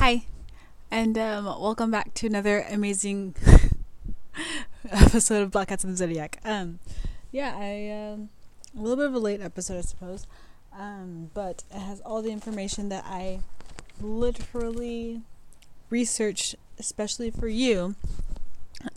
[0.00, 0.22] Hi,
[0.90, 3.34] and um, welcome back to another amazing
[4.90, 6.40] episode of Black Cats of the Zodiac.
[6.42, 6.78] Um,
[7.30, 8.30] yeah, I um,
[8.74, 10.26] a little bit of a late episode, I suppose,
[10.72, 13.40] um, but it has all the information that I
[14.00, 15.20] literally
[15.90, 17.94] researched, especially for you,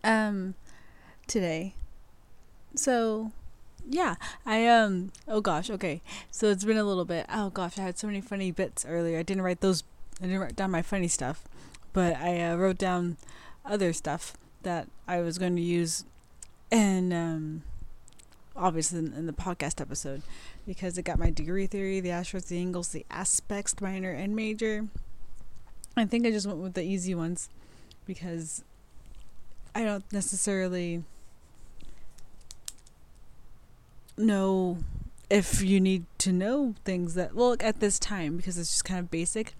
[0.06, 0.56] um,
[1.28, 1.76] today.
[2.76, 3.34] So,
[3.90, 4.16] yeah,
[4.46, 5.12] I um.
[5.28, 6.02] Oh gosh, okay.
[6.32, 7.26] So it's been a little bit.
[7.30, 9.20] Oh gosh, I had so many funny bits earlier.
[9.20, 9.84] I didn't write those.
[10.24, 11.44] I didn't write down my funny stuff,
[11.92, 13.18] but I uh, wrote down
[13.66, 16.06] other stuff that I was going to use,
[16.72, 17.64] and um,
[18.56, 20.22] obviously in, in the podcast episode,
[20.66, 24.88] because it got my degree theory, the asteroids, the angles, the aspects, minor and major.
[25.98, 27.50] I think I just went with the easy ones,
[28.06, 28.64] because
[29.76, 31.04] I don't necessarily
[34.16, 34.78] know
[35.30, 39.00] if you need to know things that well at this time because it's just kind
[39.00, 39.54] of basic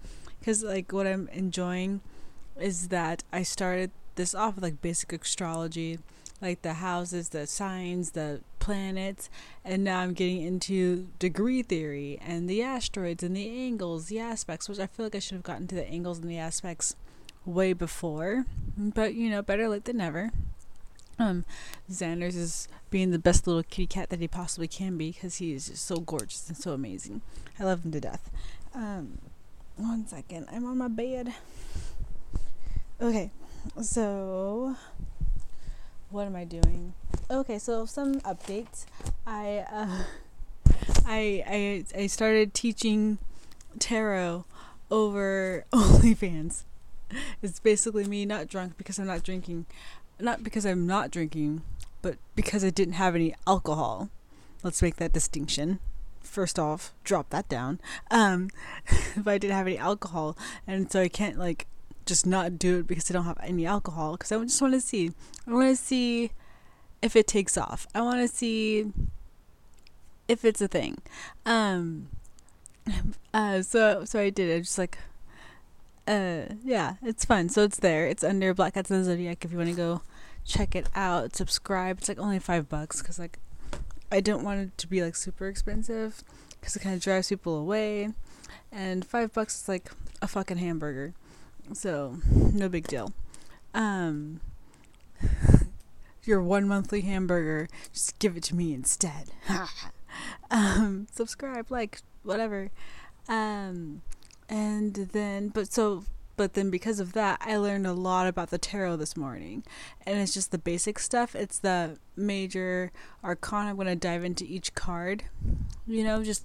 [0.44, 2.02] because like what i'm enjoying
[2.60, 5.98] is that i started this off with like basic astrology
[6.42, 9.30] like the houses the signs the planets
[9.64, 14.68] and now i'm getting into degree theory and the asteroids and the angles the aspects
[14.68, 16.94] which i feel like i should have gotten to the angles and the aspects
[17.46, 18.44] way before
[18.76, 20.30] but you know better late than never
[21.16, 21.44] um,
[21.88, 25.52] Xander's is being the best little kitty cat that he possibly can be because he
[25.52, 27.20] is just so gorgeous and so amazing.
[27.56, 28.32] I love him to death.
[28.74, 29.18] Um,
[29.76, 31.34] one second, I'm on my bed.
[33.00, 33.30] Okay,
[33.82, 34.76] so
[36.10, 36.94] what am I doing?
[37.30, 38.86] Okay, so some updates.
[39.26, 40.04] I uh,
[41.06, 43.18] I I I started teaching
[43.78, 44.44] tarot
[44.90, 46.64] over OnlyFans.
[47.42, 49.66] It's basically me not drunk because I'm not drinking
[50.20, 51.62] not because I'm not drinking,
[52.02, 54.10] but because I didn't have any alcohol.
[54.62, 55.80] Let's make that distinction.
[56.24, 57.80] First off, drop that down.
[58.10, 58.50] Um,
[58.86, 61.66] if I didn't have any alcohol, and so I can't like
[62.06, 64.80] just not do it because I don't have any alcohol, because I just want to
[64.80, 65.12] see.
[65.46, 66.32] I want to see
[67.02, 67.86] if it takes off.
[67.94, 68.92] I want to see
[70.26, 70.98] if it's a thing.
[71.46, 72.08] Um,
[73.34, 74.62] uh, so so I did it.
[74.62, 74.98] Just like
[76.06, 79.50] uh yeah it's fun so it's there it's under black cats and the zodiac if
[79.50, 80.02] you want to go
[80.44, 83.38] check it out subscribe it's like only five bucks because like
[84.14, 86.22] i don't want it to be like super expensive
[86.64, 88.08] because it kind of drives people away.
[88.72, 89.90] And five bucks is like
[90.22, 91.12] a fucking hamburger.
[91.74, 93.12] So no big deal.
[93.74, 94.40] Um
[96.24, 99.30] your one monthly hamburger just give it to me instead.
[100.48, 102.70] Um subscribe like whatever.
[103.28, 104.02] Um
[104.48, 106.04] and then but so
[106.36, 109.64] but then because of that i learned a lot about the tarot this morning.
[110.06, 111.34] And it's just the basic stuff.
[111.34, 115.24] It's the major arcana i'm going to dive into each card
[115.86, 116.44] you know just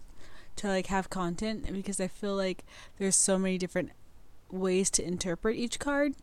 [0.58, 1.72] to like have content.
[1.72, 2.64] Because i feel like
[2.98, 3.92] there's so many different
[4.52, 6.14] ways to interpret each card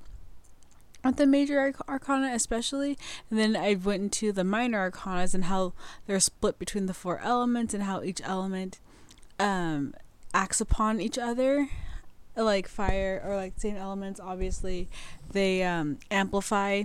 [1.04, 2.98] at the major arc- arcana especially.
[3.30, 5.72] And then i went into the minor arcanas and how
[6.06, 8.80] they're split between the four elements and how each element
[9.38, 9.94] um
[10.34, 11.68] acts upon each other
[12.44, 14.88] like fire or like same elements obviously
[15.32, 16.82] they um, amplify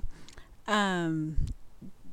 [0.67, 1.35] um,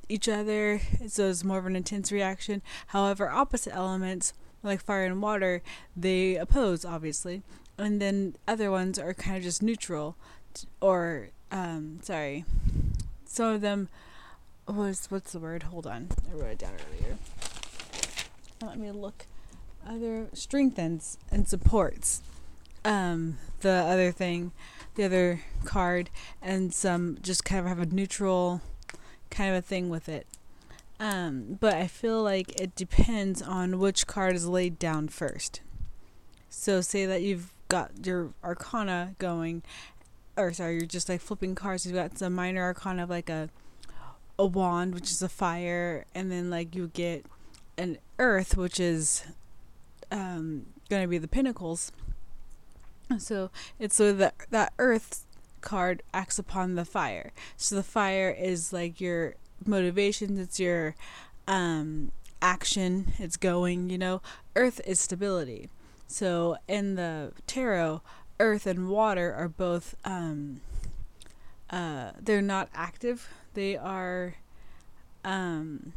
[0.09, 2.62] each other so it's more of an intense reaction.
[2.88, 4.32] However opposite elements
[4.62, 5.62] like fire and water
[5.97, 7.43] they oppose obviously.
[7.76, 10.16] And then other ones are kind of just neutral
[10.81, 12.44] or um, sorry
[13.25, 13.88] some of them
[14.66, 15.65] was what's the word?
[15.65, 16.09] Hold on.
[16.31, 17.16] I wrote it down earlier.
[18.60, 19.26] Let me look.
[19.87, 22.22] Other strengthens and supports
[22.84, 24.53] um, the other thing,
[24.94, 26.11] the other card,
[26.43, 28.61] and some just kind of have a neutral
[29.31, 30.27] kind of a thing with it.
[31.00, 35.61] Um, but I feel like it depends on which card is laid down first.
[36.50, 39.62] So, say that you've got your arcana going,
[40.37, 41.87] or sorry, you're just like flipping cards.
[41.87, 43.50] You've got some minor arcana of like a
[44.38, 47.27] a wand, which is a fire, and then like you get
[47.77, 49.25] an earth, which is
[50.11, 51.93] um, to be the pentacles.
[53.19, 55.26] So it's so that that earth
[55.60, 57.32] card acts upon the fire.
[57.56, 59.34] So the fire is like your
[59.64, 60.94] motivations, it's your
[61.46, 62.12] um,
[62.43, 64.20] action, it's going, you know.
[64.55, 65.69] Earth is stability.
[66.06, 68.02] So in the tarot,
[68.40, 70.61] earth and water are both um,
[71.70, 73.28] uh, they're not active.
[73.54, 74.37] They are
[75.25, 75.93] um,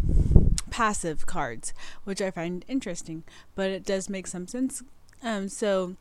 [0.70, 1.74] passive cards,
[2.04, 3.24] which I find interesting,
[3.56, 4.84] but it does make some sense.
[5.24, 5.96] Um, so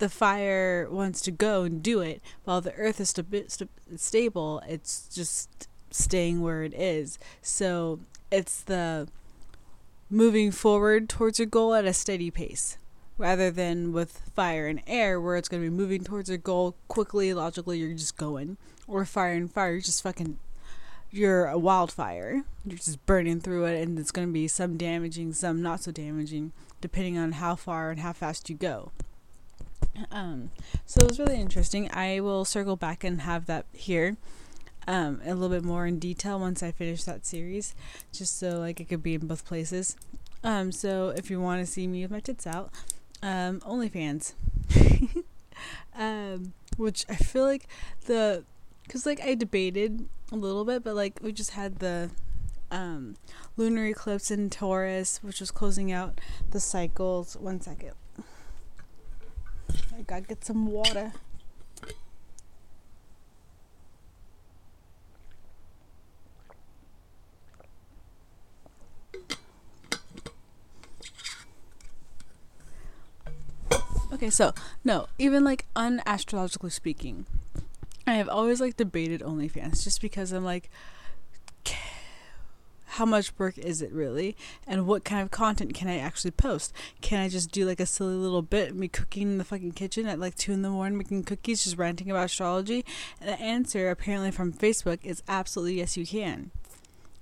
[0.00, 4.60] the fire wants to go and do it, while the earth is st- st- stable.
[4.68, 7.18] It's just staying where it is.
[7.40, 8.00] So
[8.30, 9.08] it's the
[10.10, 12.76] moving forward towards your goal at a steady pace,
[13.16, 16.74] rather than with fire and air where it's going to be moving towards a goal
[16.88, 18.56] quickly, logically, you're just going.
[18.88, 20.38] Or fire and fire, you're just fucking,
[21.10, 22.42] you're a wildfire.
[22.64, 25.92] You're just burning through it, and it's going to be some damaging, some not so
[25.92, 28.90] damaging, depending on how far and how fast you go.
[30.10, 30.50] Um,
[30.86, 31.90] so it was really interesting.
[31.92, 34.16] I will circle back and have that here
[34.86, 37.74] um, a little bit more in detail once I finish that series,
[38.12, 39.96] just so like it could be in both places.
[40.42, 42.72] Um, so if you want to see me with my tits out,
[43.22, 44.32] um, OnlyFans.
[45.96, 47.68] um, which I feel like
[48.06, 48.44] the,
[48.88, 52.10] cause like I debated a little bit, but like we just had the
[52.70, 53.16] um,
[53.56, 56.20] lunar eclipse in Taurus, which was closing out
[56.50, 57.36] the cycles.
[57.36, 57.92] One second.
[60.00, 61.12] I gotta get some water.
[74.10, 74.54] Okay, so
[74.84, 77.26] no, even like unastrologically speaking,
[78.06, 80.70] I have always like debated OnlyFans just because I'm like,
[82.90, 84.36] how much work is it really?
[84.66, 86.72] And what kind of content can i actually post?
[87.00, 90.06] Can i just do like a silly little bit me cooking in the fucking kitchen
[90.06, 92.84] at like 2 in the morning making cookies just ranting about astrology?
[93.20, 96.50] And the answer apparently from facebook is absolutely yes you can.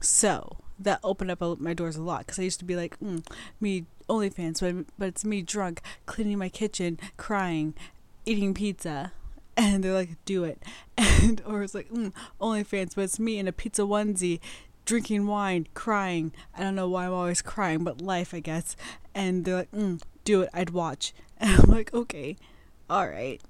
[0.00, 3.24] So that opened up my doors a lot because i used to be like mm,
[3.60, 7.74] me OnlyFans, but but it's me drunk, cleaning my kitchen, crying,
[8.24, 9.12] eating pizza,
[9.56, 10.62] and they're like, "Do it,"
[10.98, 14.40] and or it's like, mm, OnlyFans, but it's me in a pizza onesie,
[14.88, 16.32] drinking wine, crying.
[16.56, 18.74] I don't know why I'm always crying, but life, I guess.
[19.14, 21.12] And they're like, mm, do it, I'd watch.
[21.40, 22.36] And I'm like, okay,
[22.90, 23.40] all right.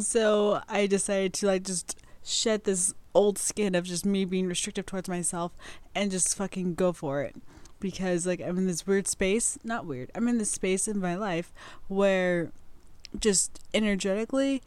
[0.00, 4.84] So I decided to like just shed this old skin of just me being restrictive
[4.84, 5.52] towards myself
[5.94, 7.34] and just fucking go for it.
[7.80, 10.10] Because like I'm in this weird space, not weird.
[10.14, 11.54] I'm in this space in my life
[11.86, 12.52] where
[13.18, 14.60] just energetically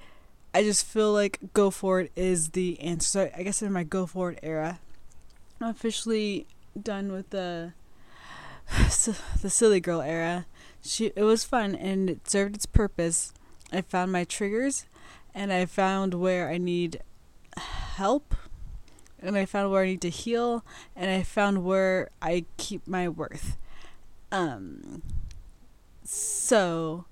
[0.55, 3.05] I just feel like go for it is the answer.
[3.05, 4.79] So I guess in my go for it era
[5.69, 6.47] officially
[6.81, 7.73] done with the
[9.41, 10.45] the silly girl era.
[10.81, 13.33] She it was fun and it served its purpose.
[13.71, 14.85] I found my triggers
[15.33, 17.01] and I found where I need
[17.57, 18.35] help
[19.19, 20.65] and I found where I need to heal
[20.95, 23.57] and I found where I keep my worth.
[24.31, 25.03] Um
[26.03, 27.05] so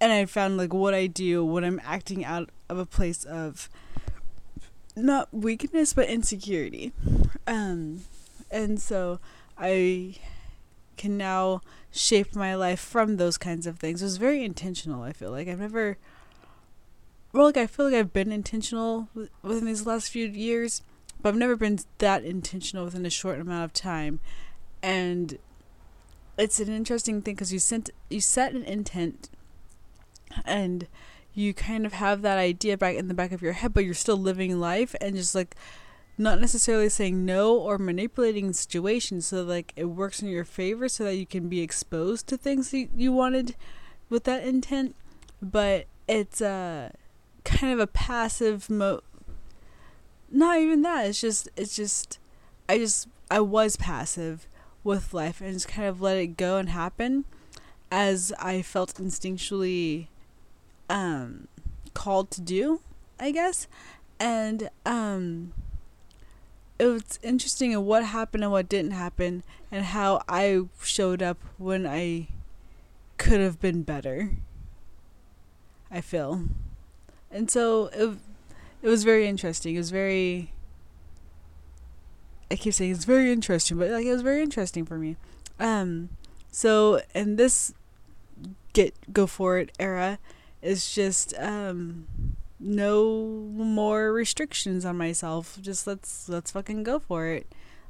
[0.00, 3.68] and I found like what I do when I'm acting out of a place of
[4.96, 6.92] not weakness but insecurity
[7.46, 8.00] um
[8.50, 9.18] and so
[9.58, 10.14] i
[10.96, 11.60] can now
[11.90, 14.00] shape my life from those kinds of things.
[14.02, 15.48] It was very intentional i feel like.
[15.48, 15.96] I've never
[17.32, 19.08] well like i feel like i've been intentional
[19.42, 20.82] within these last few years
[21.20, 24.20] but i've never been that intentional within a short amount of time.
[24.82, 25.38] And
[26.36, 29.30] it's an interesting thing because you sent you set an intent
[30.44, 30.86] and
[31.32, 33.94] you kind of have that idea back in the back of your head, but you're
[33.94, 35.56] still living life and just like
[36.16, 41.04] not necessarily saying no or manipulating situations so like it works in your favor so
[41.04, 43.54] that you can be exposed to things you, you wanted
[44.08, 44.94] with that intent
[45.42, 46.92] but it's a
[47.44, 49.00] kind of a passive mo
[50.30, 52.18] not even that it's just it's just
[52.68, 54.46] i just i was passive
[54.82, 57.24] with life and just kind of let it go and happen
[57.90, 60.06] as i felt instinctually
[60.88, 61.48] um,
[61.92, 62.80] called to do,
[63.18, 63.66] I guess.
[64.20, 65.52] And um,
[66.84, 71.38] it was interesting in what happened and what didn't happen, and how I showed up
[71.56, 72.28] when I
[73.16, 74.32] could have been better.
[75.90, 76.42] I feel,
[77.30, 78.18] and so it
[78.82, 79.76] it was very interesting.
[79.76, 80.52] It was very.
[82.50, 85.16] I keep saying it's very interesting, but like it was very interesting for me.
[85.58, 86.10] Um,
[86.52, 87.72] so in this
[88.74, 90.18] get go for it era,
[90.60, 95.58] is just um, no more restrictions on myself.
[95.60, 97.46] Just let's let's fucking go for it.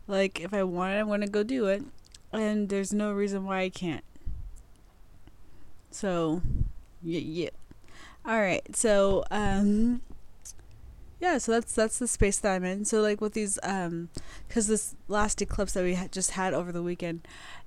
[0.06, 1.84] Like if I want it, I'm gonna go do it,
[2.32, 4.04] and there's no reason why I can't.
[5.90, 6.42] So,
[7.02, 7.50] yeah, yeah.
[8.26, 8.64] All right.
[8.74, 10.00] So, um,
[11.20, 11.38] yeah.
[11.38, 12.84] So that's that's the space that I'm in.
[12.84, 14.08] So like with these, um,
[14.48, 17.26] because this last eclipse that we had just had over the weekend,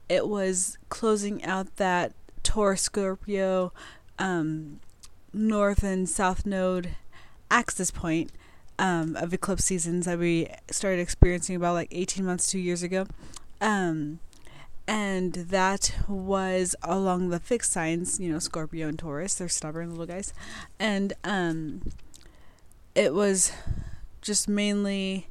[0.09, 3.71] it was closing out that Taurus Scorpio,
[4.19, 4.81] um,
[5.37, 6.95] north and south node
[7.49, 8.31] axis point
[8.79, 13.07] um, of eclipse seasons that we started experiencing about like 18 months, two years ago.
[13.61, 14.19] Um,
[14.87, 19.35] and that was along the fixed signs, you know, Scorpio and Taurus.
[19.35, 20.33] They're stubborn little guys.
[20.79, 21.91] And um,
[22.95, 23.51] it was
[24.21, 25.27] just mainly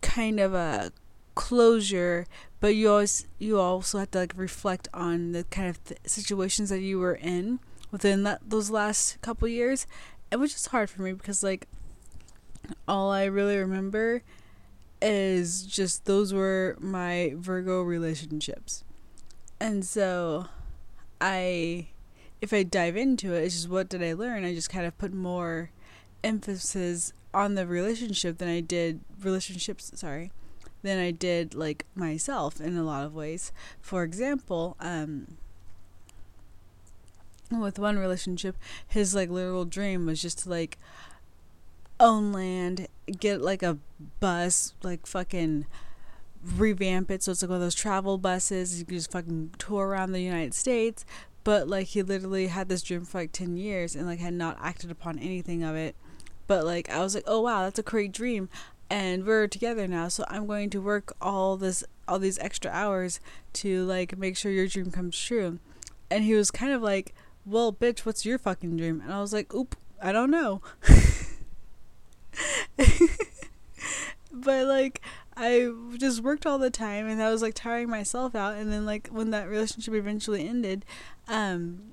[0.00, 0.92] kind of a
[1.34, 2.26] closure
[2.60, 6.68] but you always you also have to like reflect on the kind of th- situations
[6.68, 7.58] that you were in
[7.90, 9.86] within that those last couple years
[10.30, 11.66] it was just hard for me because like
[12.86, 14.22] all i really remember
[15.02, 18.84] is just those were my virgo relationships
[19.58, 20.46] and so
[21.20, 21.86] i
[22.40, 24.96] if i dive into it it's just what did i learn i just kind of
[24.98, 25.70] put more
[26.22, 30.30] emphasis on the relationship than i did relationships sorry
[30.82, 33.52] than I did like myself in a lot of ways.
[33.80, 35.36] For example, um
[37.50, 40.78] with one relationship, his like literal dream was just to like
[41.98, 42.86] own land,
[43.18, 43.78] get like a
[44.20, 45.66] bus, like fucking
[46.56, 48.78] revamp it so it's like one of those travel buses.
[48.78, 51.04] You can just fucking tour around the United States.
[51.42, 54.58] But like he literally had this dream for like ten years and like had not
[54.60, 55.96] acted upon anything of it.
[56.46, 58.48] But like I was like, oh wow, that's a great dream
[58.90, 63.20] and we're together now so i'm going to work all this all these extra hours
[63.52, 65.60] to like make sure your dream comes true
[66.10, 69.00] and he was kind of like well bitch what's your fucking dream?
[69.00, 70.62] And i was like oop i don't know.
[74.32, 75.00] But like
[75.36, 78.56] i just worked all the time and i was like tiring myself out.
[78.56, 80.84] And then like when that relationship eventually ended
[81.28, 81.92] um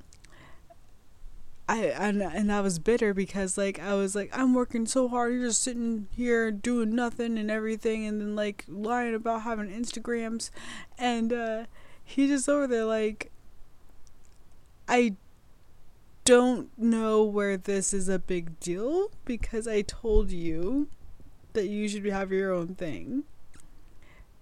[1.70, 5.34] I and and I was bitter because like I was like I'm working so hard,
[5.34, 10.50] you're just sitting here doing nothing and everything, and then like lying about having Instagrams,
[10.98, 11.66] and uh,
[12.04, 13.32] he just over there like
[14.88, 15.16] I
[16.28, 20.90] don't know where this is a big deal because I told you
[21.54, 23.24] that you should have your own thing.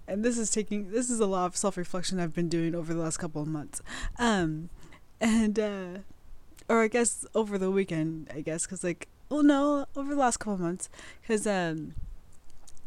[0.08, 2.92] And this is taking this is a lot of self reflection I've been doing over
[2.92, 3.84] the last couple of months.
[4.18, 4.70] Um
[5.22, 5.88] and uh
[6.68, 10.38] or I guess over the weekend, I guess, because like, well, no, over the last
[10.38, 10.89] couple of months,
[11.22, 11.94] because um,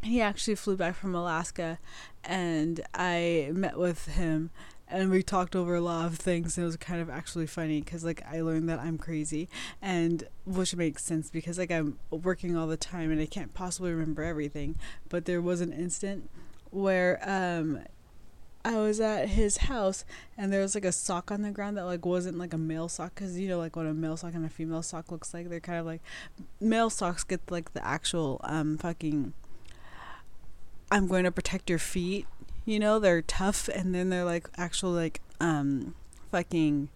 [0.02, 1.78] he actually flew back from Alaska,
[2.24, 4.50] and I met with him,
[4.90, 7.80] and we talked over a lot of things, and it was kind of actually funny
[7.80, 9.48] because like I learned that I'm crazy,
[9.82, 13.92] and which makes sense because like I'm working all the time and I can't possibly
[13.92, 14.76] remember everything,
[15.08, 16.30] but there was an instant
[16.70, 17.80] where um
[18.64, 20.04] I was at his house
[20.36, 22.88] and there was like a sock on the ground that like wasn't like a male
[22.88, 25.48] sock because you know like what a male sock and a female sock looks like
[25.48, 26.02] they're kind of like
[26.60, 29.32] male socks get like the actual um fucking
[30.90, 32.26] I'm going to protect your feet
[32.68, 35.94] you know they're tough and then they're like actual like um
[36.30, 36.88] fucking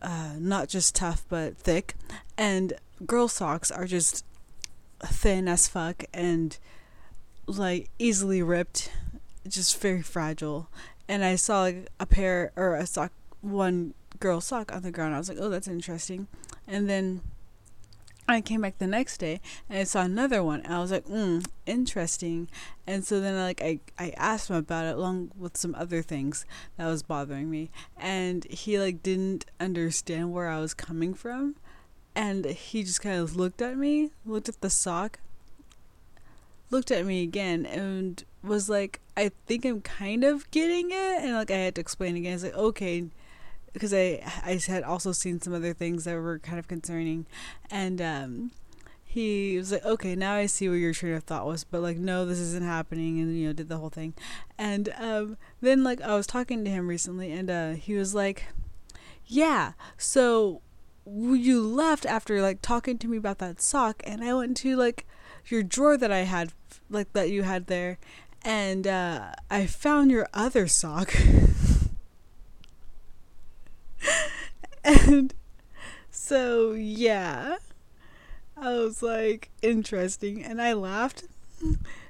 [0.00, 1.94] uh not just tough but thick
[2.38, 2.72] and
[3.06, 4.24] girl socks are just
[5.02, 6.58] thin as fuck and
[7.46, 8.90] like easily ripped
[9.48, 10.68] just very fragile.
[11.08, 15.14] And I saw like a pair or a sock, one girl sock on the ground.
[15.14, 16.28] I was like, oh, that's interesting.
[16.66, 17.22] And then
[18.32, 20.64] I came back the next day and I saw another one.
[20.66, 22.48] I was like, mm, interesting.
[22.86, 26.44] And so then like I, I asked him about it along with some other things
[26.76, 27.70] that was bothering me.
[27.96, 31.56] And he like didn't understand where I was coming from.
[32.14, 35.20] And he just kind of looked at me, looked at the sock,
[36.70, 41.34] looked at me again and was like, I think I'm kind of getting it, and
[41.34, 42.34] like I had to explain again.
[42.34, 43.04] It's like okay,
[43.72, 47.26] because I I had also seen some other things that were kind of concerning,
[47.70, 48.50] and um,
[49.04, 51.96] he was like, okay, now I see where your train of thought was, but like
[51.96, 54.14] no, this isn't happening, and you know did the whole thing,
[54.58, 58.46] and um, then like I was talking to him recently, and uh, he was like,
[59.26, 60.62] yeah, so
[61.06, 65.06] you left after like talking to me about that sock, and I went to like
[65.46, 66.52] your drawer that I had
[66.88, 67.98] like that you had there
[68.42, 71.14] and uh, I found your other sock.
[74.84, 75.34] and
[76.10, 77.56] so, yeah,
[78.56, 80.42] I was like, interesting.
[80.44, 81.24] And I laughed.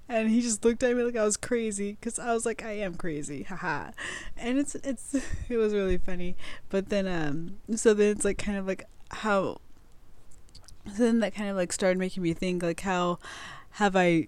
[0.09, 2.73] And he just looked at me like I was crazy because I was like, I
[2.73, 3.93] am crazy, haha.
[4.37, 5.15] And it's it's
[5.49, 6.35] it was really funny.
[6.69, 9.61] But then um, so then it's like kind of like how.
[10.97, 13.21] So then that kind of like started making me think like how
[13.75, 14.27] have I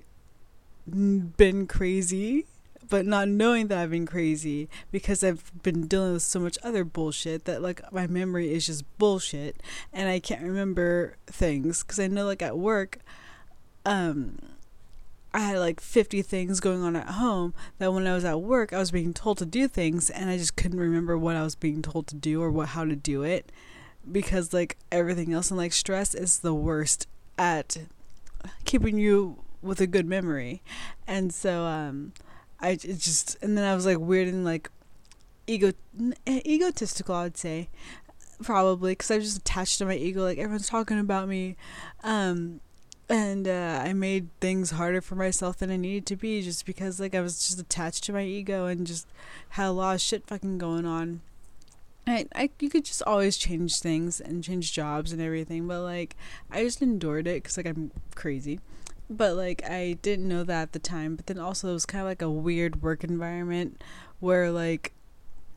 [0.89, 2.47] been crazy
[2.89, 6.85] but not knowing that I've been crazy because I've been dealing with so much other
[6.85, 9.57] bullshit that like my memory is just bullshit
[9.93, 11.83] and I can't remember things.
[11.83, 12.99] Because I know like at work
[13.85, 14.39] um
[15.35, 18.73] I had like 50 things going on at home that when I was at work
[18.73, 21.55] I was being told to do things and I just couldn't remember what I was
[21.55, 23.51] being told to do or what how to do it
[24.11, 27.07] because like everything else and like stress is the worst
[27.39, 27.79] at
[28.65, 30.63] keeping you with a good memory,
[31.07, 32.13] and so um,
[32.63, 34.71] I just and then I was like weird and like
[35.47, 35.73] ego
[36.27, 37.69] egotistical, I'd say
[38.43, 40.23] probably because I was just attached to my ego.
[40.23, 41.57] Like everyone's talking about me,
[42.03, 42.61] um,
[43.09, 47.01] and uh, I made things harder for myself than I needed to be just because
[47.01, 49.07] like I was just attached to my ego and just
[49.51, 51.21] had a lot of shit fucking going on.
[52.07, 56.17] I, I you could just always change things and change jobs and everything, but like
[56.51, 58.61] I just endured it because like I'm crazy.
[59.17, 61.17] But like I didn't know that at the time.
[61.17, 63.83] But then also it was kind of like a weird work environment
[64.21, 64.93] where like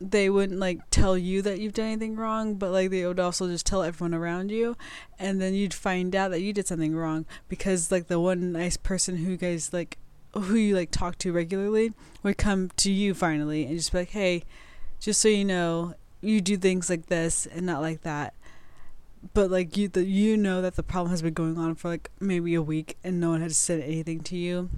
[0.01, 3.47] they wouldn't like tell you that you've done anything wrong, but like they would also
[3.47, 4.75] just tell everyone around you,
[5.17, 8.77] and then you'd find out that you did something wrong because like the one nice
[8.77, 9.97] person who you guys like
[10.33, 11.93] who you like talk to regularly
[12.23, 14.43] would come to you finally and just be like, hey,
[14.99, 18.33] just so you know, you do things like this and not like that.
[19.33, 22.11] But like you, the, you know that the problem has been going on for like
[22.19, 24.69] maybe a week and no one has said anything to you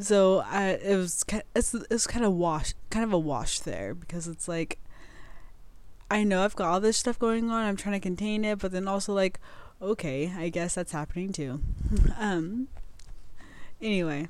[0.00, 1.24] so I it was
[1.54, 4.78] it's it's kind of wash kind of a wash there because it's like
[6.10, 7.64] I know I've got all this stuff going on.
[7.64, 9.40] I'm trying to contain it, but then also like
[9.80, 11.60] okay, I guess that's happening too.
[12.18, 12.68] um
[13.80, 14.28] anyway,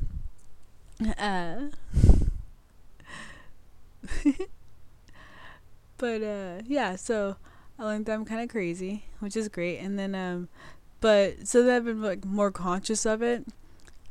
[1.19, 1.63] uh
[5.99, 7.37] but uh yeah, so
[7.79, 9.79] I learned that I'm kind of crazy, which is great.
[9.79, 10.49] And then um
[11.01, 13.45] but so that I've been like more conscious of it.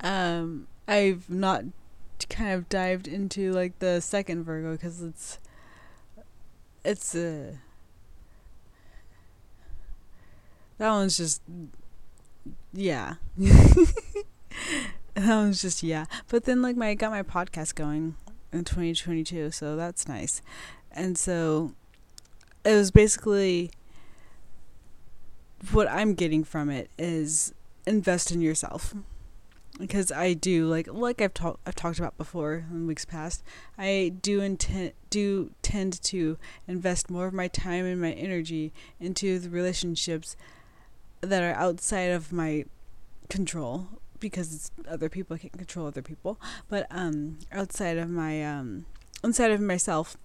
[0.01, 1.63] Um I've not
[2.29, 5.39] kind of dived into like the second Virgo because it's
[6.83, 7.53] it's uh
[10.77, 11.41] that one's just
[12.73, 14.23] yeah that
[15.15, 18.15] one's just yeah but then like my I got my podcast going
[18.51, 20.41] in 2022 so that's nice
[20.91, 21.73] and so
[22.65, 23.71] it was basically
[25.71, 27.53] what I'm getting from it is
[27.85, 28.93] invest in yourself
[29.79, 33.43] because I do like like I've talked I've talked about before in weeks past.
[33.77, 39.39] I do intend do tend to invest more of my time and my energy into
[39.39, 40.35] the relationships
[41.21, 42.65] that are outside of my
[43.29, 43.87] control
[44.19, 48.85] because it's other people I can't control other people, but um outside of my um
[49.23, 50.17] inside of myself.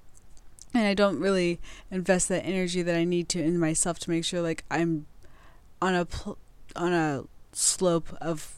[0.73, 1.59] And I don't really
[1.91, 5.07] invest that energy that I need to in myself to make sure like I'm
[5.83, 6.39] on a pl-
[6.77, 8.55] on a slope of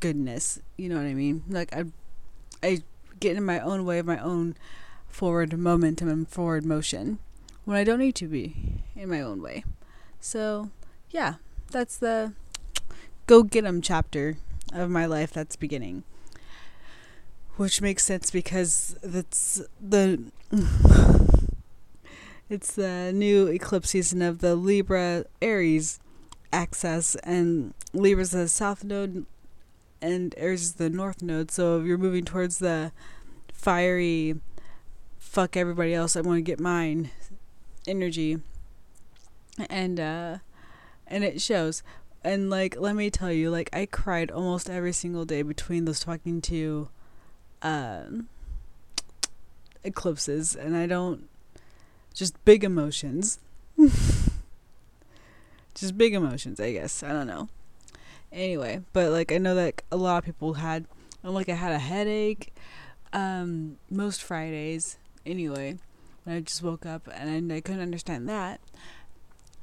[0.00, 0.60] goodness.
[0.76, 1.42] You know what I mean?
[1.48, 1.84] Like I,
[2.62, 2.82] I
[3.18, 4.56] get in my own way of my own
[5.08, 7.18] forward momentum and forward motion
[7.64, 9.64] when I don't need to be in my own way.
[10.20, 10.70] So,
[11.10, 11.34] yeah,
[11.70, 12.32] that's the
[13.26, 14.36] go get 'em chapter
[14.72, 16.04] of my life that's beginning.
[17.56, 20.30] Which makes sense because that's the
[22.48, 25.98] it's the new eclipse season of the Libra Aries
[26.52, 29.26] axis and Libra's the south node
[30.00, 31.50] and Aries is the north node.
[31.50, 32.92] So if you're moving towards the
[33.52, 34.36] fiery,
[35.18, 37.10] fuck everybody else, I want to get mine
[37.86, 38.38] energy.
[39.70, 40.38] And uh
[41.06, 41.82] and it shows.
[42.22, 46.00] And like let me tell you, like I cried almost every single day between those
[46.00, 46.88] talking to
[47.62, 48.28] um
[49.82, 51.28] eclipses and I don't
[52.14, 53.38] just big emotions.
[55.74, 57.02] just big emotions, I guess.
[57.02, 57.48] I don't know.
[58.32, 60.86] Anyway, but like I know that a lot of people had,
[61.22, 62.54] like I had a headache,
[63.12, 64.98] um, most Fridays.
[65.26, 65.78] Anyway,
[66.26, 68.60] I just woke up and I couldn't understand that,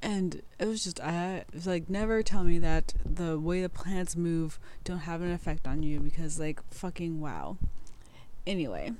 [0.02, 4.16] and it was just I was like never tell me that the way the planets
[4.16, 7.58] move don't have an effect on you because like fucking wow.
[8.48, 8.94] Anyway,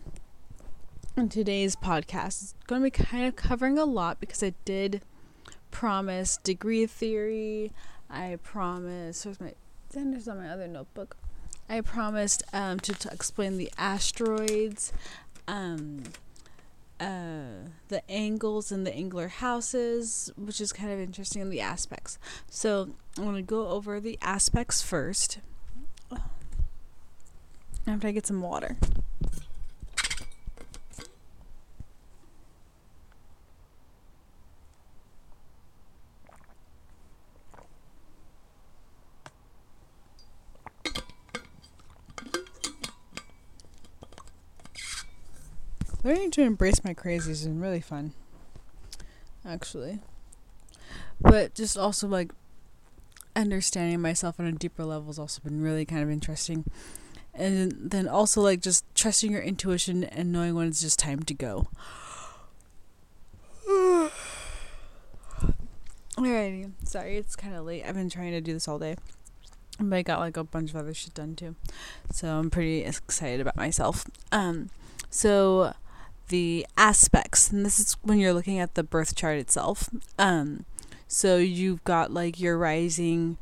[1.18, 5.02] in today's podcast is going to be kind of covering a lot because I did
[5.70, 7.72] promise degree theory.
[8.10, 9.26] I promise.
[9.26, 9.54] Where's my
[9.92, 11.18] then there's on my other notebook.
[11.70, 14.94] I promised um, to, to explain the asteroids,
[15.48, 16.04] um,
[17.00, 22.18] uh, the angles and the angular houses, which is kind of interesting, and the aspects.
[22.50, 25.40] So I'm going to go over the aspects first.
[27.88, 28.78] After I get some water.
[46.04, 48.14] Learning to embrace my crazies has been really fun.
[49.46, 50.00] Actually.
[51.20, 52.32] But just also like
[53.36, 56.66] understanding myself on a deeper level has also been really kind of interesting.
[57.34, 61.34] And then also like just trusting your intuition and knowing when it's just time to
[61.34, 61.68] go.
[66.18, 66.72] Alrighty.
[66.84, 67.84] Sorry, it's kind of late.
[67.86, 68.96] I've been trying to do this all day.
[69.80, 71.56] But I got like a bunch of other shit done too.
[72.12, 74.06] So I'm pretty excited about myself.
[74.32, 74.70] Um
[75.10, 75.74] so
[76.30, 79.90] the aspects, and this is when you're looking at the birth chart itself.
[80.18, 80.66] Um,
[81.08, 83.38] so you've got like your rising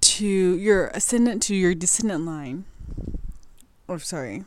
[0.00, 2.64] to your ascendant to your descendant line.
[3.88, 4.44] Or sorry.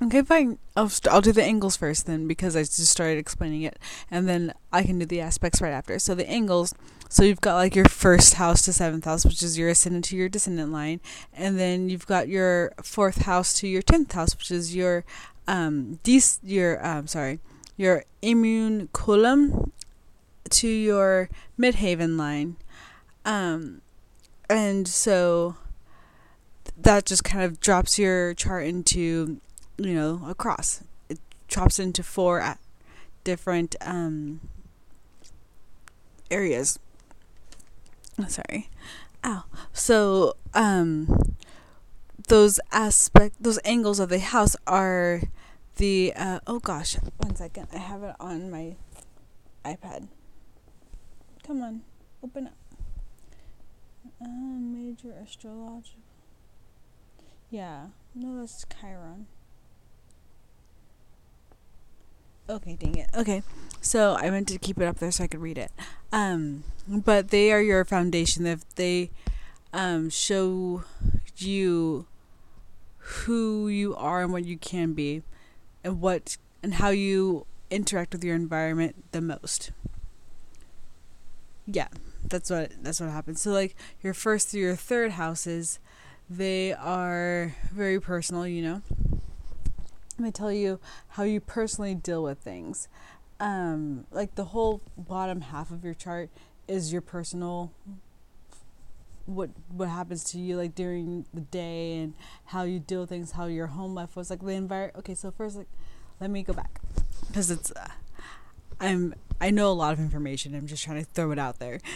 [0.00, 0.58] Okay, fine.
[0.76, 3.78] I'll st- I'll do the angles first then because I just started explaining it,
[4.10, 5.98] and then I can do the aspects right after.
[5.98, 6.72] So the angles.
[7.08, 10.16] So you've got like your first house to seventh house, which is your ascendant to
[10.16, 11.00] your descendant line,
[11.32, 15.04] and then you've got your fourth house to your tenth house, which is your
[15.48, 17.40] um des- your um sorry
[17.76, 19.70] your Imum Coeli
[20.50, 22.56] to your midheaven line,
[23.24, 23.80] um,
[24.48, 25.56] and so
[26.76, 29.40] that just kind of drops your chart into
[29.78, 30.82] you know, across.
[31.08, 32.56] It chops into four
[33.24, 34.40] different um,
[36.30, 36.78] areas.
[38.28, 38.68] Sorry.
[39.24, 39.44] Ow.
[39.72, 41.36] So, um,
[42.28, 45.22] those aspect, those angles of the house are
[45.76, 47.68] the, uh, oh gosh, one second.
[47.72, 48.76] I have it on my
[49.64, 50.08] iPad.
[51.46, 51.82] Come on,
[52.22, 52.52] open up.
[54.20, 56.00] Uh, major astrological.
[57.50, 59.26] Yeah, no, that's Chiron.
[62.50, 63.10] Okay, dang it.
[63.14, 63.42] Okay.
[63.80, 65.70] So I meant to keep it up there so I could read it.
[66.12, 68.46] Um, but they are your foundation.
[68.46, 69.10] If they
[69.72, 70.84] um, show
[71.36, 72.06] you
[72.98, 75.22] who you are and what you can be,
[75.84, 79.70] and what and how you interact with your environment the most.
[81.66, 81.88] Yeah,
[82.24, 83.42] that's what that's what happens.
[83.42, 85.78] So like your first through your third houses,
[86.30, 88.46] they are very personal.
[88.46, 88.82] You know
[90.18, 92.88] I'm tell you how you personally deal with things.
[93.40, 96.30] Um, like the whole bottom half of your chart
[96.66, 97.72] is your personal
[99.26, 102.14] what what happens to you like during the day and
[102.46, 105.30] how you deal with things how your home life was like the environment okay so
[105.30, 105.68] first like
[106.20, 106.80] let me go back.
[107.26, 107.88] Because it's uh,
[108.80, 110.54] i'm i know a lot of information.
[110.54, 111.80] I'm just trying to throw it out there.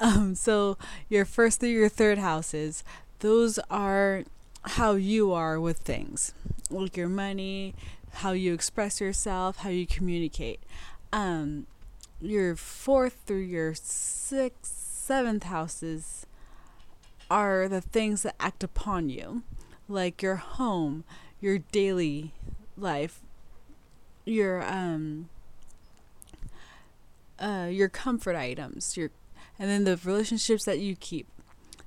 [0.00, 0.76] Um so
[1.08, 2.82] your first through your third houses
[3.20, 4.24] those are
[4.62, 6.34] how you are with things
[6.70, 7.74] like your money,
[8.12, 10.60] how you express yourself, how you communicate.
[11.12, 11.66] Um,
[12.20, 16.26] your fourth through your sixth, seventh houses
[17.30, 19.42] are the things that act upon you,
[19.88, 21.04] like your home,
[21.40, 22.32] your daily
[22.76, 23.20] life,
[24.24, 25.28] your um,
[27.38, 29.10] uh, your comfort items, your,
[29.58, 31.26] and then the relationships that you keep.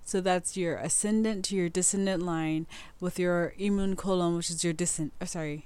[0.03, 2.67] So that's your ascendant to your descendant line
[2.99, 5.13] with your Imum Coeli, which is your descent.
[5.21, 5.65] Oh, sorry.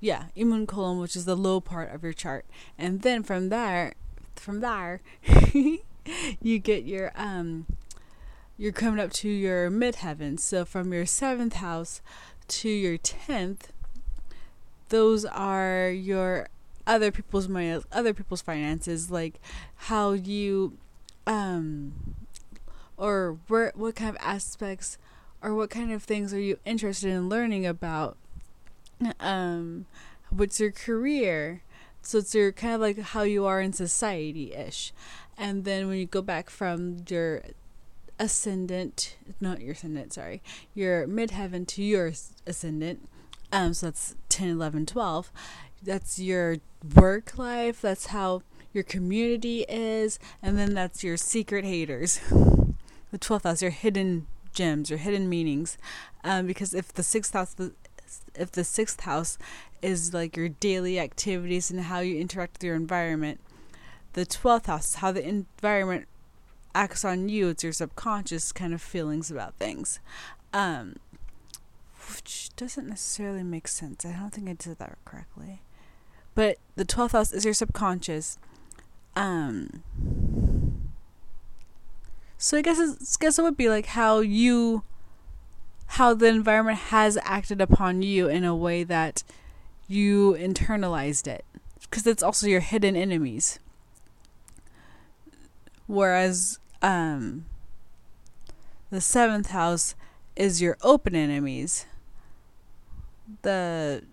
[0.00, 2.44] Yeah, Imum Coeli, which is the low part of your chart,
[2.78, 3.94] and then from there,
[4.36, 5.00] from there,
[6.40, 7.66] you get your um,
[8.56, 10.38] you're coming up to your midheaven.
[10.38, 12.00] So from your seventh house
[12.48, 13.72] to your tenth,
[14.90, 16.48] those are your
[16.86, 19.40] other people's money, other people's finances, like
[19.76, 20.76] how you
[21.26, 21.94] um
[22.96, 24.98] or where, what kind of aspects
[25.42, 28.16] or what kind of things are you interested in learning about
[29.20, 29.86] um
[30.30, 31.62] what's your career?
[32.02, 34.92] So it's your kind of like how you are in society ish
[35.36, 37.42] and then when you go back from your
[38.18, 40.40] ascendant not your ascendant sorry
[40.72, 42.12] your midheaven to your
[42.46, 43.08] ascendant
[43.52, 45.32] um so that's 10 11 12
[45.82, 46.58] that's your
[46.94, 52.20] work life that's how your community is and then that's your secret haters
[53.14, 55.78] the 12th house, your hidden gems, your hidden meanings.
[56.24, 57.54] Um, because if the sixth house,
[58.34, 59.38] if the sixth house
[59.82, 63.40] is like your daily activities and how you interact with your environment,
[64.14, 66.08] the 12th house is how the environment
[66.74, 67.50] acts on you.
[67.50, 70.00] It's your subconscious kind of feelings about things.
[70.52, 70.96] Um,
[72.16, 74.04] which doesn't necessarily make sense.
[74.04, 75.62] I don't think I did that correctly.
[76.34, 78.38] But the 12th house is your subconscious.
[79.14, 79.84] Um,
[82.38, 84.82] so I guess it's, guess it would be like how you
[85.86, 89.22] how the environment has acted upon you in a way that
[89.86, 91.44] you internalized it
[91.82, 93.58] because it's also your hidden enemies.
[95.86, 97.46] Whereas um
[98.90, 99.94] the seventh house
[100.36, 101.86] is your open enemies.
[103.42, 104.04] The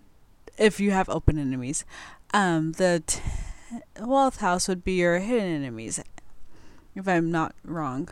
[0.58, 1.84] if you have open enemies,
[2.34, 3.02] um, the
[3.94, 6.02] twelfth house would be your hidden enemies.
[6.94, 8.10] If I'm not wrong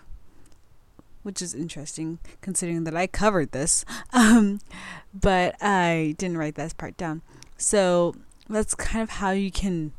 [1.23, 3.85] which is interesting considering that I covered this.
[4.13, 4.61] Um,
[5.15, 7.23] but I didn't write that part down.
[7.57, 8.17] So
[8.49, 9.93] that's kind of how you can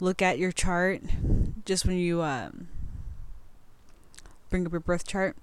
[0.00, 1.02] look at your chart
[1.64, 2.68] just when you um,
[4.50, 5.36] bring up your birth chart.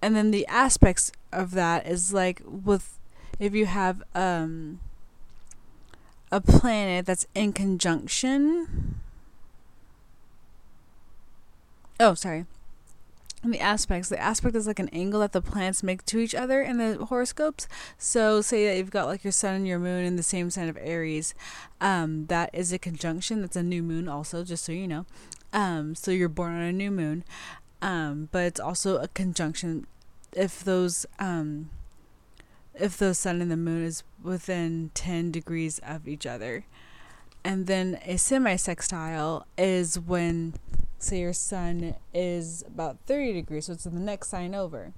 [0.00, 2.98] And then the aspects of that is like with
[3.40, 4.80] if you have um,
[6.30, 9.00] a planet that's in conjunction.
[12.00, 12.46] Oh, sorry
[13.44, 14.08] the aspects.
[14.08, 17.04] The aspect is like an angle that the planets make to each other in the
[17.06, 17.68] horoscopes.
[17.96, 20.68] So, say that you've got like your sun and your moon in the same sign
[20.68, 21.34] of Aries.
[21.80, 23.40] Um, that is a conjunction.
[23.40, 25.06] That's a new moon, also, just so you know.
[25.52, 27.24] Um, so you're born on a new moon.
[27.80, 29.86] Um, but it's also a conjunction
[30.32, 31.70] if those um,
[32.74, 36.64] if the sun and the moon is within 10 degrees of each other.
[37.44, 40.54] And then a semi-sextile is when
[40.98, 44.92] say your sun is about 30 degrees, so it's in the next sign over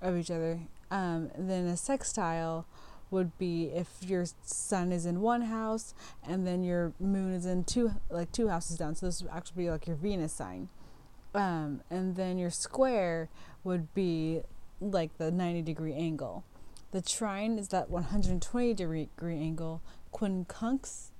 [0.00, 0.60] of each other.
[0.90, 2.66] Um, then a sextile
[3.10, 5.94] would be if your sun is in one house
[6.26, 8.94] and then your moon is in two like two houses down.
[8.94, 10.68] So this would actually be like your Venus sign.
[11.34, 13.28] Um, and then your square
[13.62, 14.42] would be
[14.80, 16.44] like the 90 degree angle.
[16.92, 19.82] The trine is that 120 degree angle.
[20.12, 21.10] Quincunx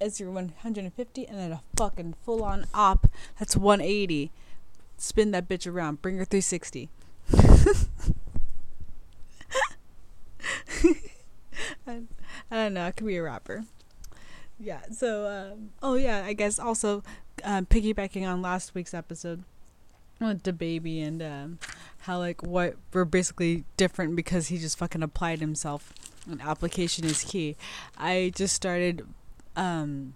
[0.00, 3.06] is your 150, and then a fucking full on op
[3.38, 4.30] that's 180.
[4.96, 6.02] Spin that bitch around.
[6.02, 6.90] Bring her 360.
[11.86, 12.02] I,
[12.50, 12.86] I don't know.
[12.86, 13.64] I could be a rapper.
[14.58, 14.80] Yeah.
[14.90, 16.24] So, um, oh yeah.
[16.24, 17.02] I guess also
[17.44, 19.44] um, piggybacking on last week's episode
[20.20, 21.58] with the baby and um,
[22.00, 25.92] how like what we're basically different because he just fucking applied himself.
[26.28, 27.56] And application is key.
[27.96, 29.06] I just started
[29.58, 30.14] um,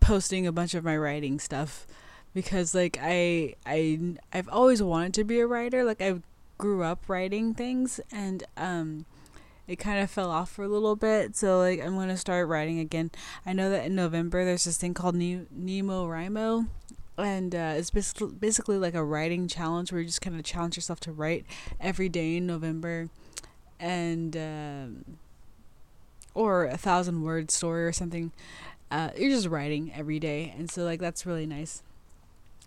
[0.00, 1.86] posting a bunch of my writing stuff
[2.34, 5.84] because like I I I've always wanted to be a writer.
[5.84, 6.20] Like I
[6.58, 9.04] grew up writing things and um
[9.68, 11.36] it kind of fell off for a little bit.
[11.36, 13.10] So like I'm gonna start writing again.
[13.46, 16.68] I know that in November there's this thing called ne- NaNoWriMo,
[17.16, 20.76] and uh, it's basically basically like a writing challenge where you just kind of challenge
[20.76, 21.46] yourself to write
[21.80, 23.08] every day in November,
[23.78, 25.04] and um,
[26.34, 28.32] or a thousand word story or something.
[28.92, 31.82] Uh, you're just writing every day, and so like that's really nice.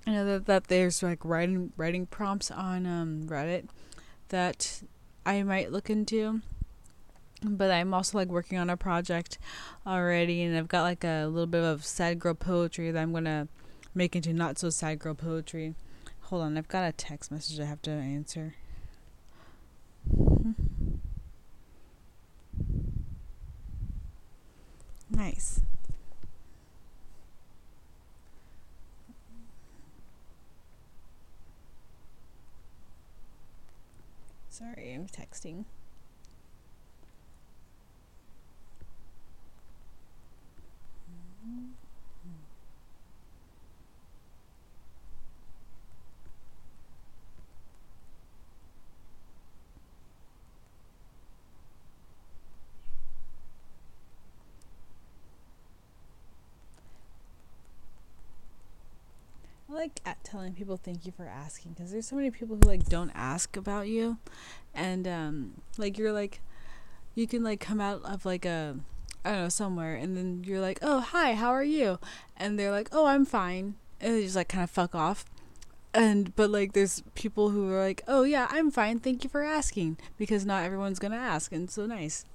[0.07, 3.69] I know that, that there's like writing writing prompts on um, Reddit
[4.29, 4.81] that
[5.25, 6.41] I might look into
[7.51, 9.37] but I'm also like working on a project
[9.85, 13.47] already, and I've got like a little bit of sad girl poetry that I'm gonna
[13.93, 15.75] make into not so sad girl poetry.
[16.21, 18.55] Hold on, I've got a text message I have to answer.
[25.09, 25.61] Nice.
[34.57, 35.65] Sorry, I'm texting.
[41.45, 41.74] Mm-hmm.
[59.85, 62.85] Like at telling people thank you for asking because there's so many people who like
[62.85, 64.17] don't ask about you.
[64.73, 66.41] And um like you're like
[67.13, 68.77] you can like come out of like a
[69.23, 71.99] I don't know somewhere and then you're like oh hi how are you?
[72.35, 73.75] And they're like oh I'm fine.
[74.01, 75.23] And they just like kind of fuck off.
[75.93, 79.43] And but like there's people who are like oh yeah I'm fine thank you for
[79.43, 82.25] asking because not everyone's gonna ask and so nice.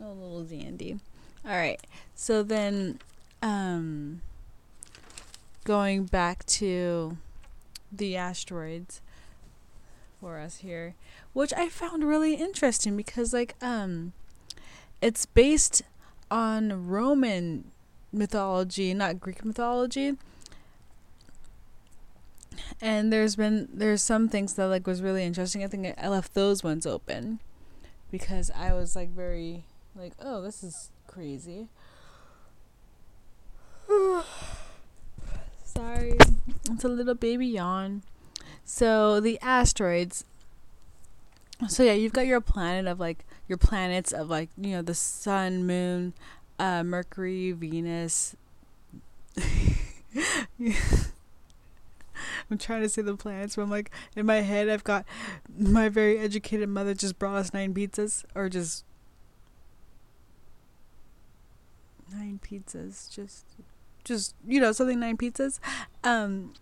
[0.00, 1.00] Oh little Zandy
[1.44, 1.80] all right
[2.14, 3.00] so then
[3.42, 4.22] um
[5.64, 7.16] going back to
[7.90, 9.00] the asteroids
[10.20, 10.94] for us here,
[11.32, 14.12] which I found really interesting because like um
[15.00, 15.82] it's based
[16.30, 17.70] on Roman
[18.12, 20.16] mythology, not Greek mythology.
[22.80, 25.62] And there's been there's some things that like was really interesting.
[25.64, 27.40] I think I left those ones open
[28.10, 31.68] because I was like very like, oh, this is crazy.
[35.74, 36.18] Sorry.
[36.70, 38.02] It's a little baby yawn.
[38.64, 40.24] So the asteroids.
[41.68, 44.94] So yeah, you've got your planet of like your planets of like, you know, the
[44.94, 46.12] sun, moon,
[46.58, 48.36] uh, Mercury, Venus.
[52.50, 55.06] I'm trying to say the planets, but I'm like in my head I've got
[55.56, 58.84] my very educated mother just brought us nine pizzas or just
[62.12, 63.46] nine pizzas just
[64.04, 65.58] just you know something nine pizzas.
[66.04, 66.54] Um,